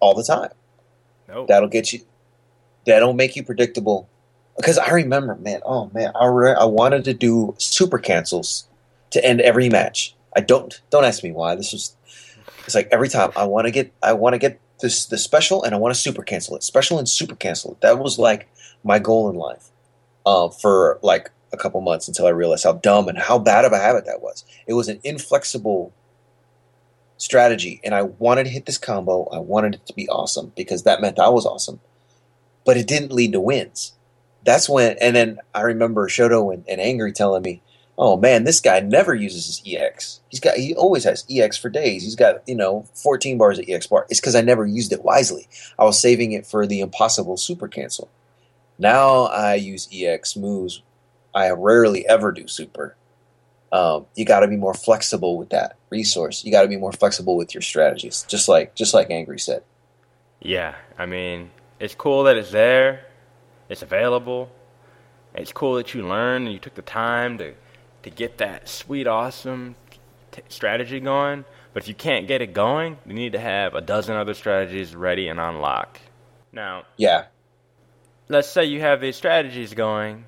[0.00, 0.50] all the time.
[1.28, 1.48] Nope.
[1.48, 2.00] That'll get you.
[2.84, 4.08] That'll make you predictable
[4.56, 5.60] because I remember, man.
[5.64, 8.68] Oh man, I re- I wanted to do super cancels
[9.10, 10.14] to end every match.
[10.34, 11.54] I don't don't ask me why.
[11.54, 11.96] This was
[12.64, 15.62] it's like every time I want to get I want to get this the special
[15.62, 16.62] and I want to super cancel it.
[16.62, 17.80] Special and super cancel it.
[17.80, 18.48] That was like
[18.84, 19.70] my goal in life
[20.26, 23.72] uh, for like a couple months until I realized how dumb and how bad of
[23.72, 24.44] a habit that was.
[24.66, 25.92] It was an inflexible
[27.16, 29.28] strategy, and I wanted to hit this combo.
[29.32, 31.80] I wanted it to be awesome because that meant I was awesome,
[32.64, 33.94] but it didn't lead to wins
[34.44, 37.62] that's when, and then I remember Shoto and, and Angry telling me,
[37.98, 40.20] "Oh man, this guy never uses his EX.
[40.28, 42.02] He's got, he always has EX for days.
[42.02, 44.06] He's got, you know, 14 bars of EX bar.
[44.08, 45.48] It's because I never used it wisely.
[45.78, 48.08] I was saving it for the impossible super cancel.
[48.78, 50.82] Now I use EX moves.
[51.34, 52.96] I rarely ever do super.
[53.72, 56.44] Um, you got to be more flexible with that resource.
[56.44, 59.62] You got to be more flexible with your strategies, just like just like Angry said.
[60.40, 63.04] Yeah, I mean, it's cool that it's there
[63.70, 64.50] it's available.
[65.32, 67.54] It's cool that you learned and you took the time to
[68.02, 69.76] to get that sweet, awesome
[70.32, 71.44] t- strategy going.
[71.72, 74.96] But if you can't get it going, you need to have a dozen other strategies
[74.96, 76.00] ready and on lock.
[76.52, 77.26] Now, yeah.
[78.28, 80.24] Let's say you have these strategies going,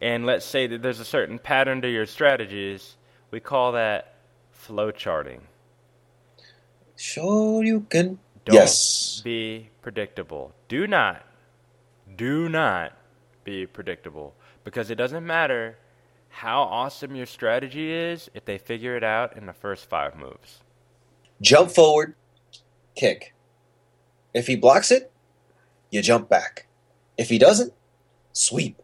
[0.00, 2.96] and let's say that there's a certain pattern to your strategies.
[3.30, 4.14] We call that
[4.50, 5.42] flow charting.
[6.96, 8.18] Sure, you can.
[8.44, 9.20] Don't yes.
[9.22, 10.52] be predictable.
[10.68, 11.24] Do not
[12.16, 12.92] do not
[13.44, 14.34] be predictable
[14.64, 15.78] because it doesn't matter
[16.28, 20.60] how awesome your strategy is if they figure it out in the first five moves.
[21.40, 22.14] Jump forward,
[22.94, 23.34] kick.
[24.34, 25.10] If he blocks it,
[25.90, 26.66] you jump back.
[27.16, 27.72] If he doesn't,
[28.32, 28.80] sweep.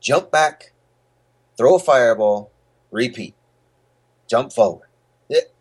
[0.00, 0.72] Jump back,
[1.56, 2.50] throw a fireball,
[2.90, 3.34] repeat.
[4.28, 4.88] Jump forward,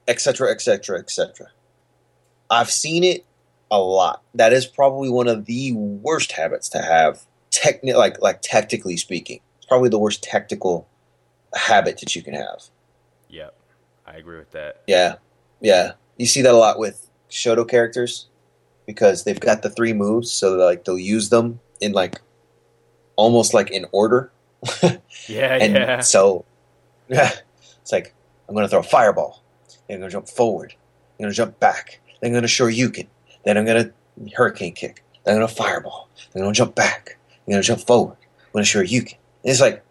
[0.07, 1.47] etc., etc., etc.
[2.49, 3.25] I've seen it
[3.71, 4.23] a lot.
[4.33, 7.25] That is probably one of the worst habits to have.
[7.51, 10.87] Techni- like like tactically speaking, it's probably the worst tactical
[11.55, 12.61] habit that you can have.
[13.27, 13.55] Yep,
[14.05, 14.83] I agree with that.
[14.87, 15.15] Yeah,
[15.59, 15.93] yeah.
[16.17, 18.27] You see that a lot with Shoto characters
[18.85, 22.21] because they've got the three moves, so like they'll use them in like
[23.19, 24.31] almost like in order.
[25.27, 25.99] yeah, and yeah.
[25.99, 26.45] So,
[27.09, 27.31] yeah.
[27.81, 28.13] It's like
[28.47, 29.43] I'm going to throw a fireball.
[29.87, 30.73] Then I'm going to jump forward.
[30.73, 31.99] I'm going to jump back.
[32.21, 33.07] Then I'm going to shoryuken.
[33.43, 35.03] Then I'm going to hurricane kick.
[35.23, 36.09] Then I'm going to fireball.
[36.33, 37.17] Then I'm going to jump back.
[37.47, 38.17] I'm going to jump forward.
[38.21, 39.17] I'm going to shoryuken.
[39.43, 39.83] And it's like,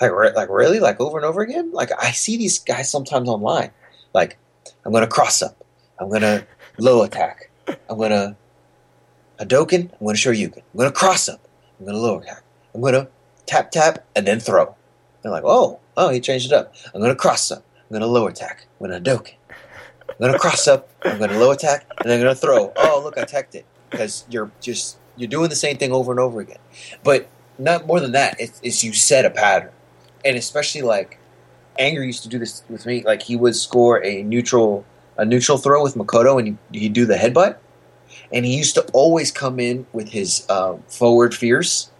[0.00, 1.72] like, like really, like over and over again.
[1.72, 3.70] Like I see these guys sometimes online.
[4.14, 4.38] Like
[4.84, 5.64] I'm going to cross up.
[6.00, 6.46] I'm going to
[6.78, 7.50] low attack.
[7.88, 8.36] I'm going to
[9.38, 9.90] Hadoken.
[9.92, 10.58] I'm going to shoryuken.
[10.58, 11.40] I'm going to cross up.
[11.78, 12.42] I'm going to low attack.
[12.74, 13.08] I'm going to
[13.46, 14.74] tap tap and then throw.
[15.22, 16.74] They're like, oh, oh, he changed it up.
[16.94, 17.64] I'm going to cross up.
[17.76, 18.66] I'm going to low attack.
[18.80, 19.34] I'm going to Hadoken.
[20.10, 20.88] I'm going to cross up.
[21.04, 22.72] I'm going to low attack, and then I'm going to throw.
[22.76, 26.20] Oh, look, I teched it because you're just you're doing the same thing over and
[26.20, 26.58] over again.
[27.02, 28.40] But not more than that.
[28.40, 29.70] It's, it's you set a pattern,
[30.24, 31.18] and especially like
[31.78, 33.02] Anger used to do this with me.
[33.02, 34.84] Like he would score a neutral
[35.16, 37.56] a neutral throw with Makoto, and he, he'd do the headbutt.
[38.32, 41.90] And he used to always come in with his uh, forward fierce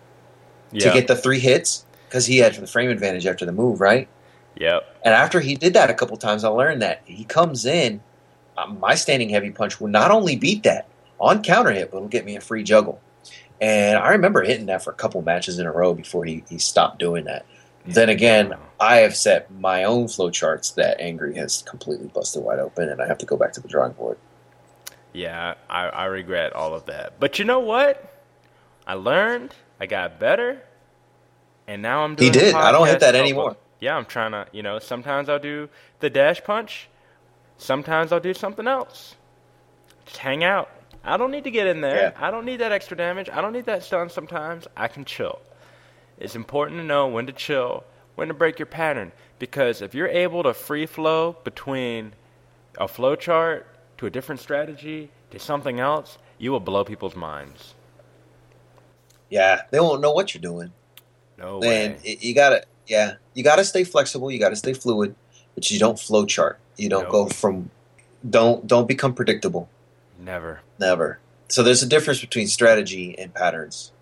[0.73, 0.89] Yeah.
[0.89, 4.09] to get the three hits because he had the frame advantage after the move, right?
[4.57, 5.01] Yep.
[5.05, 8.01] And after he did that a couple times, I learned that he comes in.
[8.57, 10.89] Um, my standing heavy punch will not only beat that
[11.21, 13.01] on counter hit, but it'll get me a free juggle.
[13.61, 16.59] And I remember hitting that for a couple matches in a row before he, he
[16.59, 17.45] stopped doing that.
[17.87, 22.59] Then again, I have set my own flow charts that Angry has completely busted wide
[22.59, 24.19] open, and I have to go back to the drawing board.
[25.15, 27.19] Yeah, I, I regret all of that.
[27.19, 28.23] But you know what?
[28.87, 30.61] I learned, I got better,
[31.67, 32.25] and now I'm done.
[32.25, 32.55] He did.
[32.55, 33.57] I don't hit that anymore.
[33.81, 34.47] Yeah, I'm trying to.
[34.53, 35.69] You know, sometimes I'll do
[36.01, 36.89] the dash punch.
[37.59, 39.15] Sometimes I'll do something else.
[40.07, 40.71] Just hang out.
[41.05, 42.15] I don't need to get in there.
[42.17, 42.27] Yeah.
[42.27, 43.31] I don't need that extra damage.
[43.31, 44.11] I don't need that stun.
[44.11, 45.39] Sometimes I can chill.
[46.19, 47.85] It's important to know when to chill,
[48.17, 49.13] when to break your pattern.
[49.39, 52.13] Because if you're able to free flow between
[52.77, 53.67] a flow chart
[53.99, 57.75] to a different strategy to something else, you will blow people's minds.
[59.31, 60.73] Yeah, they won't know what you're doing.
[61.39, 62.01] No and way.
[62.05, 65.15] it, you gotta yeah you gotta stay flexible you gotta stay fluid
[65.55, 67.11] but you don't flow chart you don't No.
[67.13, 67.71] go from
[68.29, 69.69] don't don't become predictable
[70.19, 70.61] Never.
[70.81, 73.93] never so there's a difference between strategy and patterns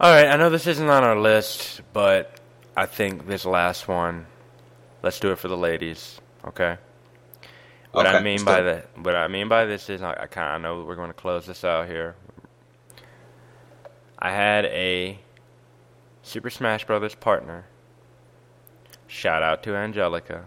[0.00, 2.38] All right, I know this isn't on our list, but
[2.76, 4.26] I think this last one,
[5.02, 6.76] let's do it for the ladies, okay?
[7.92, 10.62] What I mean by that, what I mean by this is, I, I kind of
[10.62, 12.14] know we're going to close this out here.
[14.24, 15.18] I had a
[16.22, 17.64] Super Smash Brothers partner.
[19.08, 20.44] Shout out to Angelica.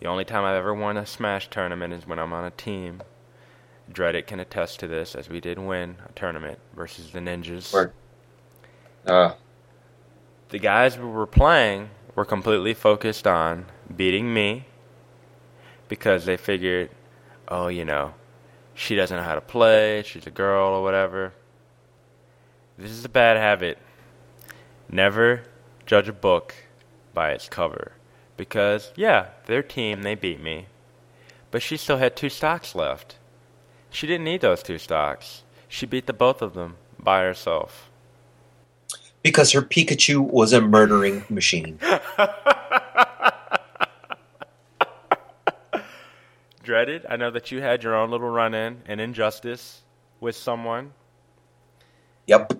[0.00, 3.00] The only time I've ever won a Smash tournament is when I'm on a team.
[3.90, 7.92] Dreaded can attest to this, as we did win a tournament versus the Ninjas Word.
[9.06, 9.34] uh,
[10.48, 14.66] the guys we were playing were completely focused on beating me
[15.86, 16.90] because they figured,
[17.46, 18.14] oh, you know,
[18.74, 21.34] she doesn't know how to play, she's a girl or whatever.
[22.78, 23.78] This is a bad habit.
[24.88, 25.42] Never
[25.84, 26.54] judge a book
[27.12, 27.92] by its cover.
[28.36, 30.66] Because, yeah, their team, they beat me.
[31.50, 33.18] But she still had two stocks left.
[33.90, 35.42] She didn't need those two stocks.
[35.66, 37.90] She beat the both of them by herself.
[39.22, 41.78] because her pikachu was a murdering machine
[46.62, 49.82] Dreaded, I know that you had your own little run in and injustice
[50.20, 50.92] with someone.
[52.26, 52.52] yep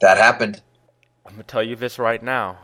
[0.00, 0.62] that happened
[1.30, 2.58] I'm going to tell you this right now.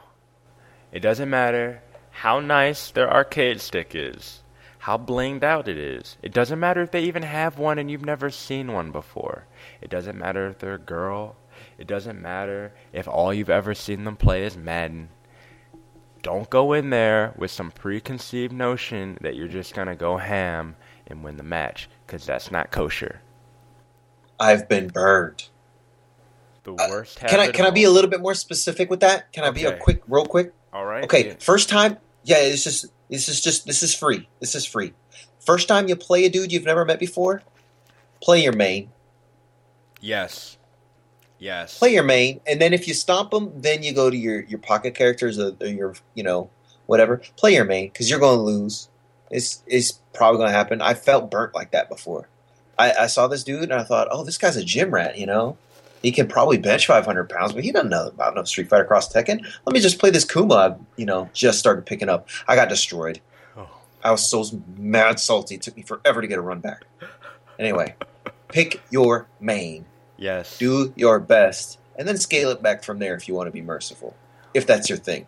[0.90, 4.42] It doesn't matter how nice their arcade stick is,
[4.78, 6.16] how blinged out it is.
[6.20, 9.46] It doesn't matter if they even have one and you've never seen one before.
[9.80, 11.36] It doesn't matter if they're a girl.
[11.78, 15.10] It doesn't matter if all you've ever seen them play is Madden.
[16.22, 20.74] Don't go in there with some preconceived notion that you're just going to go ham
[21.06, 23.20] and win the match, because that's not kosher.
[24.40, 25.50] i've been burned
[26.66, 29.32] The uh, worst can i can i be a little bit more specific with that
[29.32, 31.04] can i be a quick real quick All right.
[31.04, 31.34] Okay, Yeah.
[31.40, 34.28] first time, yeah, it's just this is just this is free.
[34.40, 34.92] This is free.
[35.40, 37.42] First time you play a dude you've never met before,
[38.20, 38.90] play your main.
[40.00, 40.58] Yes.
[41.38, 41.78] Yes.
[41.78, 44.58] Play your main, and then if you stomp them, then you go to your your
[44.58, 46.50] pocket characters or, or your you know
[46.86, 47.22] whatever.
[47.36, 48.88] Play your main because you're going to lose.
[49.30, 50.80] It's it's probably going to happen.
[50.80, 52.28] I felt burnt like that before.
[52.78, 55.18] I, I saw this dude and I thought, oh, this guy's a gym rat.
[55.18, 55.56] You know,
[56.06, 59.12] he can probably bench 500 pounds, but he doesn't know about no Street Fighter Cross
[59.12, 59.44] Tekken.
[59.66, 60.54] Let me just play this Kuma.
[60.54, 62.28] I, you know, just started picking up.
[62.46, 63.20] I got destroyed.
[63.56, 63.68] Oh.
[64.04, 64.44] I was so
[64.78, 65.56] mad salty.
[65.56, 66.84] It took me forever to get a run back.
[67.58, 67.96] Anyway,
[68.46, 69.84] pick your main.
[70.16, 70.56] Yes.
[70.58, 73.60] Do your best, and then scale it back from there if you want to be
[73.60, 74.14] merciful.
[74.54, 75.26] If that's your thing.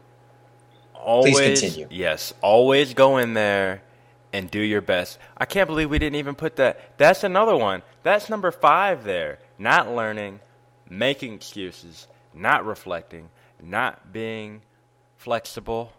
[0.94, 1.88] always, continue.
[1.90, 2.32] Yes.
[2.40, 3.82] Always go in there
[4.32, 5.18] and do your best.
[5.36, 6.96] I can't believe we didn't even put that.
[6.98, 7.82] That's another one.
[8.04, 9.40] That's number five there.
[9.58, 10.38] Not learning,
[10.88, 13.28] making excuses, not reflecting,
[13.62, 14.62] not being
[15.16, 15.92] flexible.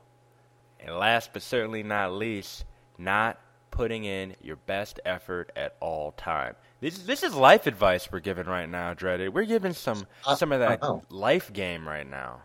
[0.79, 2.63] And last but certainly not least,
[2.97, 3.37] not
[3.71, 6.55] putting in your best effort at all time.
[6.81, 9.33] This is this is life advice we're giving right now, Dreaded.
[9.33, 10.81] We're giving some I- some of that
[11.11, 12.41] life game right now.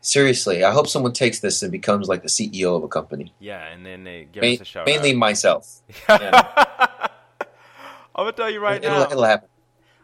[0.00, 3.32] Seriously, I hope someone takes this and becomes like the CEO of a company.
[3.40, 5.16] Yeah, and then they give Ma- us a shout mainly out.
[5.16, 5.82] myself.
[6.08, 6.24] I'm
[8.16, 9.10] gonna tell you right it'll, now.
[9.10, 9.48] it'll happen.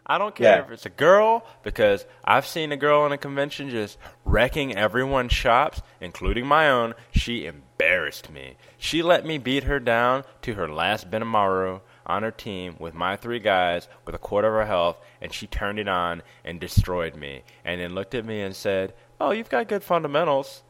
[0.07, 0.63] I don't care Yeah.
[0.65, 5.33] if it's a girl because I've seen a girl in a convention just wrecking everyone's
[5.33, 6.93] shops, including my own.
[7.11, 8.57] She embarrassed me.
[8.77, 13.15] She let me beat her down to her last Benimaru on her team with my
[13.15, 17.15] three guys with a quarter of her health, and she turned it on and destroyed
[17.15, 17.41] me.
[17.63, 20.61] And then looked at me and said, "Oh, you've got good fundamentals."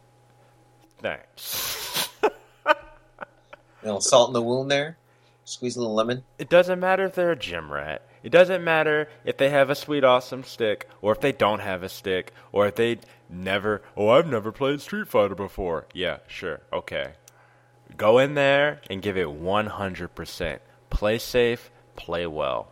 [1.00, 2.10] Thanks.
[3.84, 4.98] Know, salt in the wound there.
[5.44, 6.24] Squeeze a little lemon.
[6.40, 8.02] It doesn't matter if they're a gym rat.
[8.26, 11.84] It doesn't matter if they have a sweet awesome stick or if they don't have
[11.84, 12.97] a stick or if they
[13.30, 15.86] never oh I've never played Street Fighter before.
[15.93, 16.61] Yeah, sure.
[16.73, 17.13] Okay.
[17.95, 20.59] Go in there and give it 100%.
[20.89, 22.69] Play safe, play well.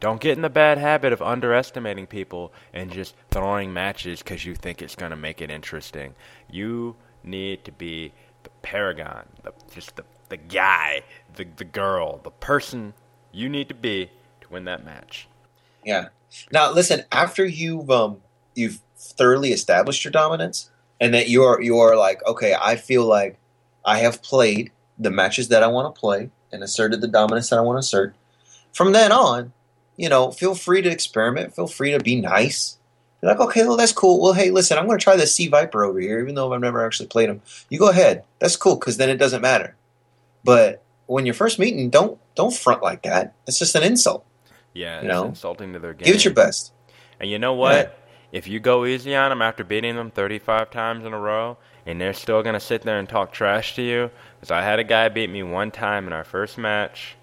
[0.00, 4.56] Don't get in the bad habit of underestimating people and just throwing matches cuz you
[4.56, 6.16] think it's going to make it interesting.
[6.50, 8.12] You need to be
[8.42, 11.04] the paragon, the, just the, the guy,
[11.36, 12.94] the, the girl, the person
[13.30, 14.10] you need to be
[14.44, 15.28] to win that match.
[15.84, 16.08] Yeah.
[16.52, 18.18] Now listen, after you've um
[18.54, 20.70] you've thoroughly established your dominance
[21.00, 23.38] and that you're you're like, okay, I feel like
[23.84, 27.58] I have played the matches that I want to play and asserted the dominance that
[27.58, 28.14] I want to assert.
[28.72, 29.52] From then on,
[29.96, 32.78] you know, feel free to experiment, feel free to be nice.
[33.20, 34.20] You're like, okay, well that's cool.
[34.20, 35.48] Well, hey, listen, I'm going to try this C.
[35.48, 37.40] Viper over here, even though I've never actually played him.
[37.70, 38.24] You go ahead.
[38.38, 39.76] That's cool because then it doesn't matter.
[40.44, 43.34] But when you're first meeting, don't don't front like that.
[43.46, 44.24] It's just an insult.
[44.74, 46.06] Yeah, You it's know, insulting to their game.
[46.06, 46.72] Give it your best.
[47.20, 47.98] And you know what?
[48.32, 51.56] If you go easy on them after beating them 35 times in a row,
[51.86, 54.10] and they're still going to sit there and talk trash to you,
[54.40, 57.16] because I had a guy beat me one time in our first match.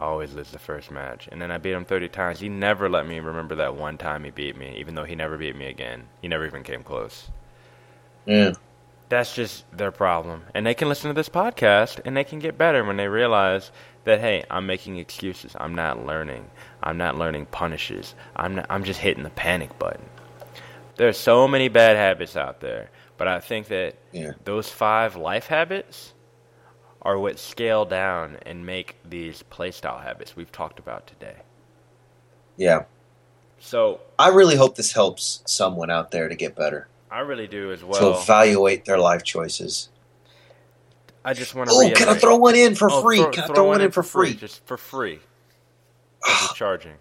[0.00, 1.28] I always lose the first match.
[1.30, 2.40] And then I beat him 30 times.
[2.40, 5.36] He never let me remember that one time he beat me, even though he never
[5.38, 6.08] beat me again.
[6.20, 7.28] He never even came close.
[8.26, 8.54] Yeah.
[9.10, 10.44] That's just their problem.
[10.54, 13.70] And they can listen to this podcast and they can get better when they realize
[14.04, 15.54] that hey, I'm making excuses.
[15.60, 16.50] I'm not learning.
[16.82, 18.14] I'm not learning punishes.
[18.34, 20.06] I'm not, I'm just hitting the panic button.
[20.96, 24.32] There's so many bad habits out there, but I think that Yeah.
[24.44, 26.14] those 5 life habits
[27.02, 31.36] are what scale down and make these playstyle habits we've talked about today.
[32.56, 32.84] Yeah.
[33.58, 37.72] So, I really hope this helps someone out there to get better, I really do
[37.72, 38.14] as well.
[38.14, 39.88] to evaluate their life choices.
[41.24, 43.18] I just want to Oh, can I throw one in for free?
[43.32, 44.34] can I throw, one in for free?
[44.34, 45.18] Just for free.
[46.26, 46.94] You charging?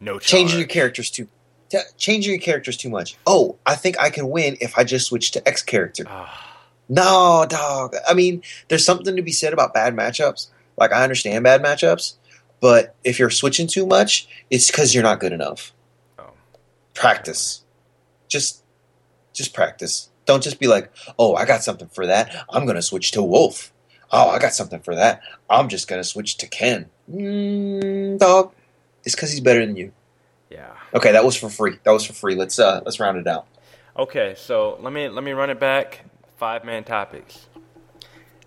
[0.00, 0.26] No charge.
[0.26, 1.28] Changing your characters too.
[1.68, 3.16] t- Changing your characters too much.
[3.26, 6.04] Oh, I think I can win if I just switch to X character.
[6.06, 6.58] Ah,
[6.88, 7.94] No, dog.
[8.08, 10.48] I mean, there's something to be said about bad matchups.
[10.76, 12.14] Like I understand bad matchups,
[12.60, 15.72] but if you're switching too much, it's because you're not good enough.
[16.18, 16.30] Oh.
[16.92, 17.62] Practice.
[18.28, 18.63] Just,
[19.34, 20.08] just practice.
[20.24, 22.34] Don't just be like, oh, I got something for that.
[22.48, 23.72] I'm gonna switch to Wolf.
[24.10, 25.20] Oh, I got something for that.
[25.50, 26.88] I'm just gonna switch to Ken.
[27.12, 28.52] Mm, dog.
[29.04, 29.92] It's because he's better than you.
[30.50, 30.72] yeah.
[30.94, 31.78] Okay, that was for free.
[31.84, 32.34] That was for free.
[32.36, 33.46] Let's uh, let's round it out.
[33.98, 36.04] Okay, so let me let me run it back.
[36.36, 37.46] Five man topics.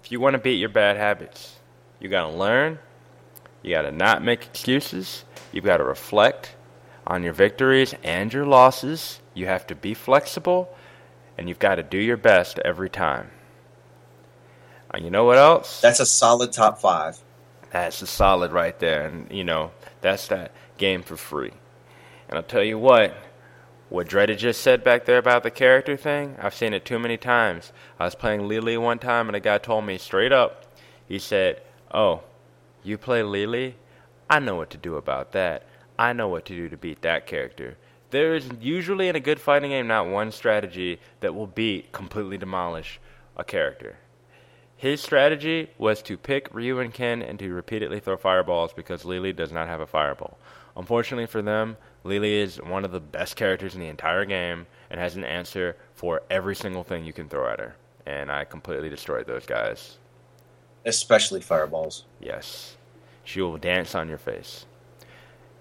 [0.03, 1.57] If you want to beat your bad habits,
[1.99, 2.79] you gotta learn.
[3.61, 5.25] You gotta not make excuses.
[5.51, 6.55] You gotta reflect
[7.05, 9.19] on your victories and your losses.
[9.37, 10.75] You have to be flexible,
[11.37, 13.29] and you've got to do your best every time.
[14.91, 15.79] And you know what else?
[15.79, 17.19] That's a solid top five.
[17.71, 19.05] That's a solid right there.
[19.05, 21.51] And, you know, that's that game for free.
[22.27, 23.15] And I'll tell you what,
[23.89, 27.15] what Dreaded just said back there about the character thing, I've seen it too many
[27.17, 27.71] times.
[27.99, 30.65] I was playing Lily one time, and a guy told me straight up,
[31.07, 31.61] he said,
[31.93, 32.21] Oh,
[32.83, 33.75] you play Lily?
[34.31, 35.67] I know what to do about that.
[35.99, 37.77] I know what to do to beat that character.
[38.09, 42.37] There is usually in a good fighting game not one strategy that will beat, completely
[42.37, 42.99] demolish
[43.35, 43.97] a character.
[44.77, 49.33] His strategy was to pick Ryu and Ken and to repeatedly throw fireballs because Lily
[49.33, 50.37] does not have a fireball.
[50.75, 54.99] Unfortunately for them, Lily is one of the best characters in the entire game and
[54.99, 57.75] has an answer for every single thing you can throw at her.
[58.05, 59.97] And I completely destroyed those guys.
[60.85, 62.05] Especially fireballs.
[62.21, 62.77] Yes.
[63.23, 64.65] She will dance on your face.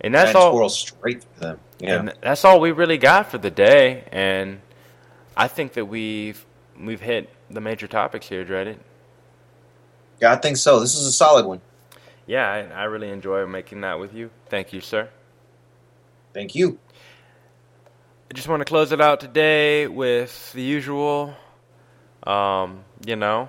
[0.03, 1.61] And that's and all squirrel straight through them.
[1.79, 1.99] Yeah.
[2.01, 4.61] and that's all we really got for the day and
[5.37, 6.45] I think that we've
[6.81, 8.81] we've hit the major topics here, Dreaded.
[10.21, 10.81] yeah, I think so.
[10.81, 11.61] This is a solid one.
[12.27, 14.31] Yeah, I, I really enjoy making that with you.
[14.49, 15.09] Thank you, sir.
[16.33, 16.79] Thank you.
[18.31, 21.35] I just want to close it out today with the usual.
[22.25, 23.49] Um, you know,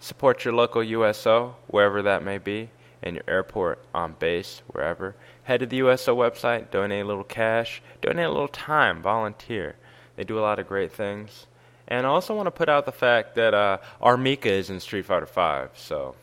[0.00, 2.70] support your local USO, wherever that may be,
[3.02, 5.14] in your airport, on base, wherever.
[5.48, 9.76] Head to the USO website, donate a little cash, donate a little time, volunteer.
[10.14, 11.46] They do a lot of great things.
[11.86, 14.18] And I also want to put out the fact that uh, R.
[14.18, 16.14] Mika is in Street Fighter Five, so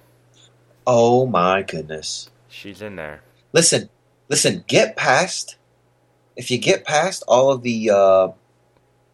[0.86, 2.30] Oh my goodness.
[2.50, 3.22] she's in there.
[3.52, 3.90] Listen,
[4.30, 5.56] listen, get past
[6.36, 8.28] if you get past all of the uh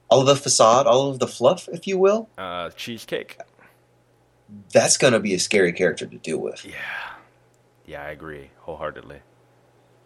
[0.10, 3.38] all of the facade, all of the fluff, if you will, Uh, cheesecake.
[4.74, 6.66] that's gonna be a scary character to deal with.
[6.66, 6.74] Yeah,
[7.86, 9.22] yeah, I agree wholeheartedly.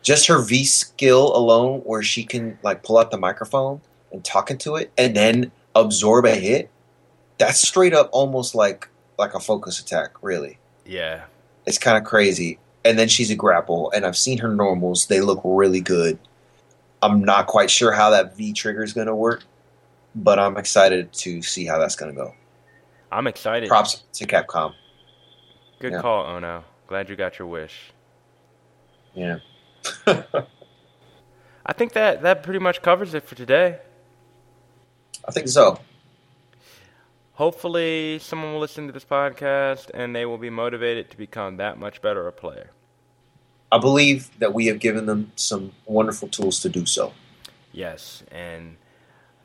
[0.06, 3.82] Just her V skill alone, where she can like pull out the microphone
[4.12, 6.70] and talk into it and then absorb a hit,
[7.40, 8.88] that's straight up almost like
[9.18, 10.60] like a focus attack, really.
[10.86, 11.24] Yeah,
[11.66, 12.60] It's kind of crazy.
[12.84, 15.08] And then she's a grapple, and I've seen her normals.
[15.08, 16.20] They look really good.
[17.02, 19.44] I'm not quite sure how that V trigger is going to work,
[20.14, 22.36] but I'm excited to see how that's going to go.
[23.12, 23.68] I'm excited.
[23.70, 24.74] Props to Capcom.
[25.80, 26.02] Good Yeah.
[26.02, 26.64] call, Ono.
[26.88, 27.92] Glad you got your wish.
[29.16, 29.38] Yeah.
[31.66, 33.80] I think that that pretty much covers it for today.
[35.28, 35.80] I think so.
[37.34, 41.78] Hopefully, someone will listen to this podcast and they will be motivated to become that
[41.78, 42.72] much better a player.
[43.72, 47.14] I believe that we have given them some wonderful tools to do so.
[47.74, 48.78] Yes, and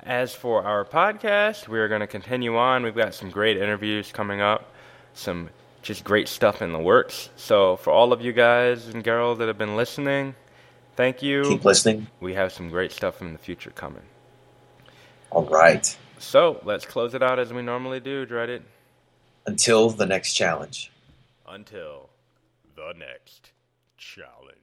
[0.03, 2.85] as for our podcast, we are going to continue on.
[2.85, 4.73] We've got some great interviews coming up,
[5.15, 5.51] some
[5.83, 7.31] just great stuff in the works.
[7.37, 10.35] So, for all of you guys and girls that have been listening,
[10.97, 11.43] thank you.
[11.45, 12.07] Keep listening.
[12.21, 14.03] We have some great stuff in the future coming.
[15.31, 15.97] All right.
[16.19, 18.63] So, let's close it out as we normally do, Dreaded.
[19.47, 20.93] Until the next challenge.
[21.49, 22.11] Until
[22.77, 23.53] the next
[23.97, 24.60] challenge.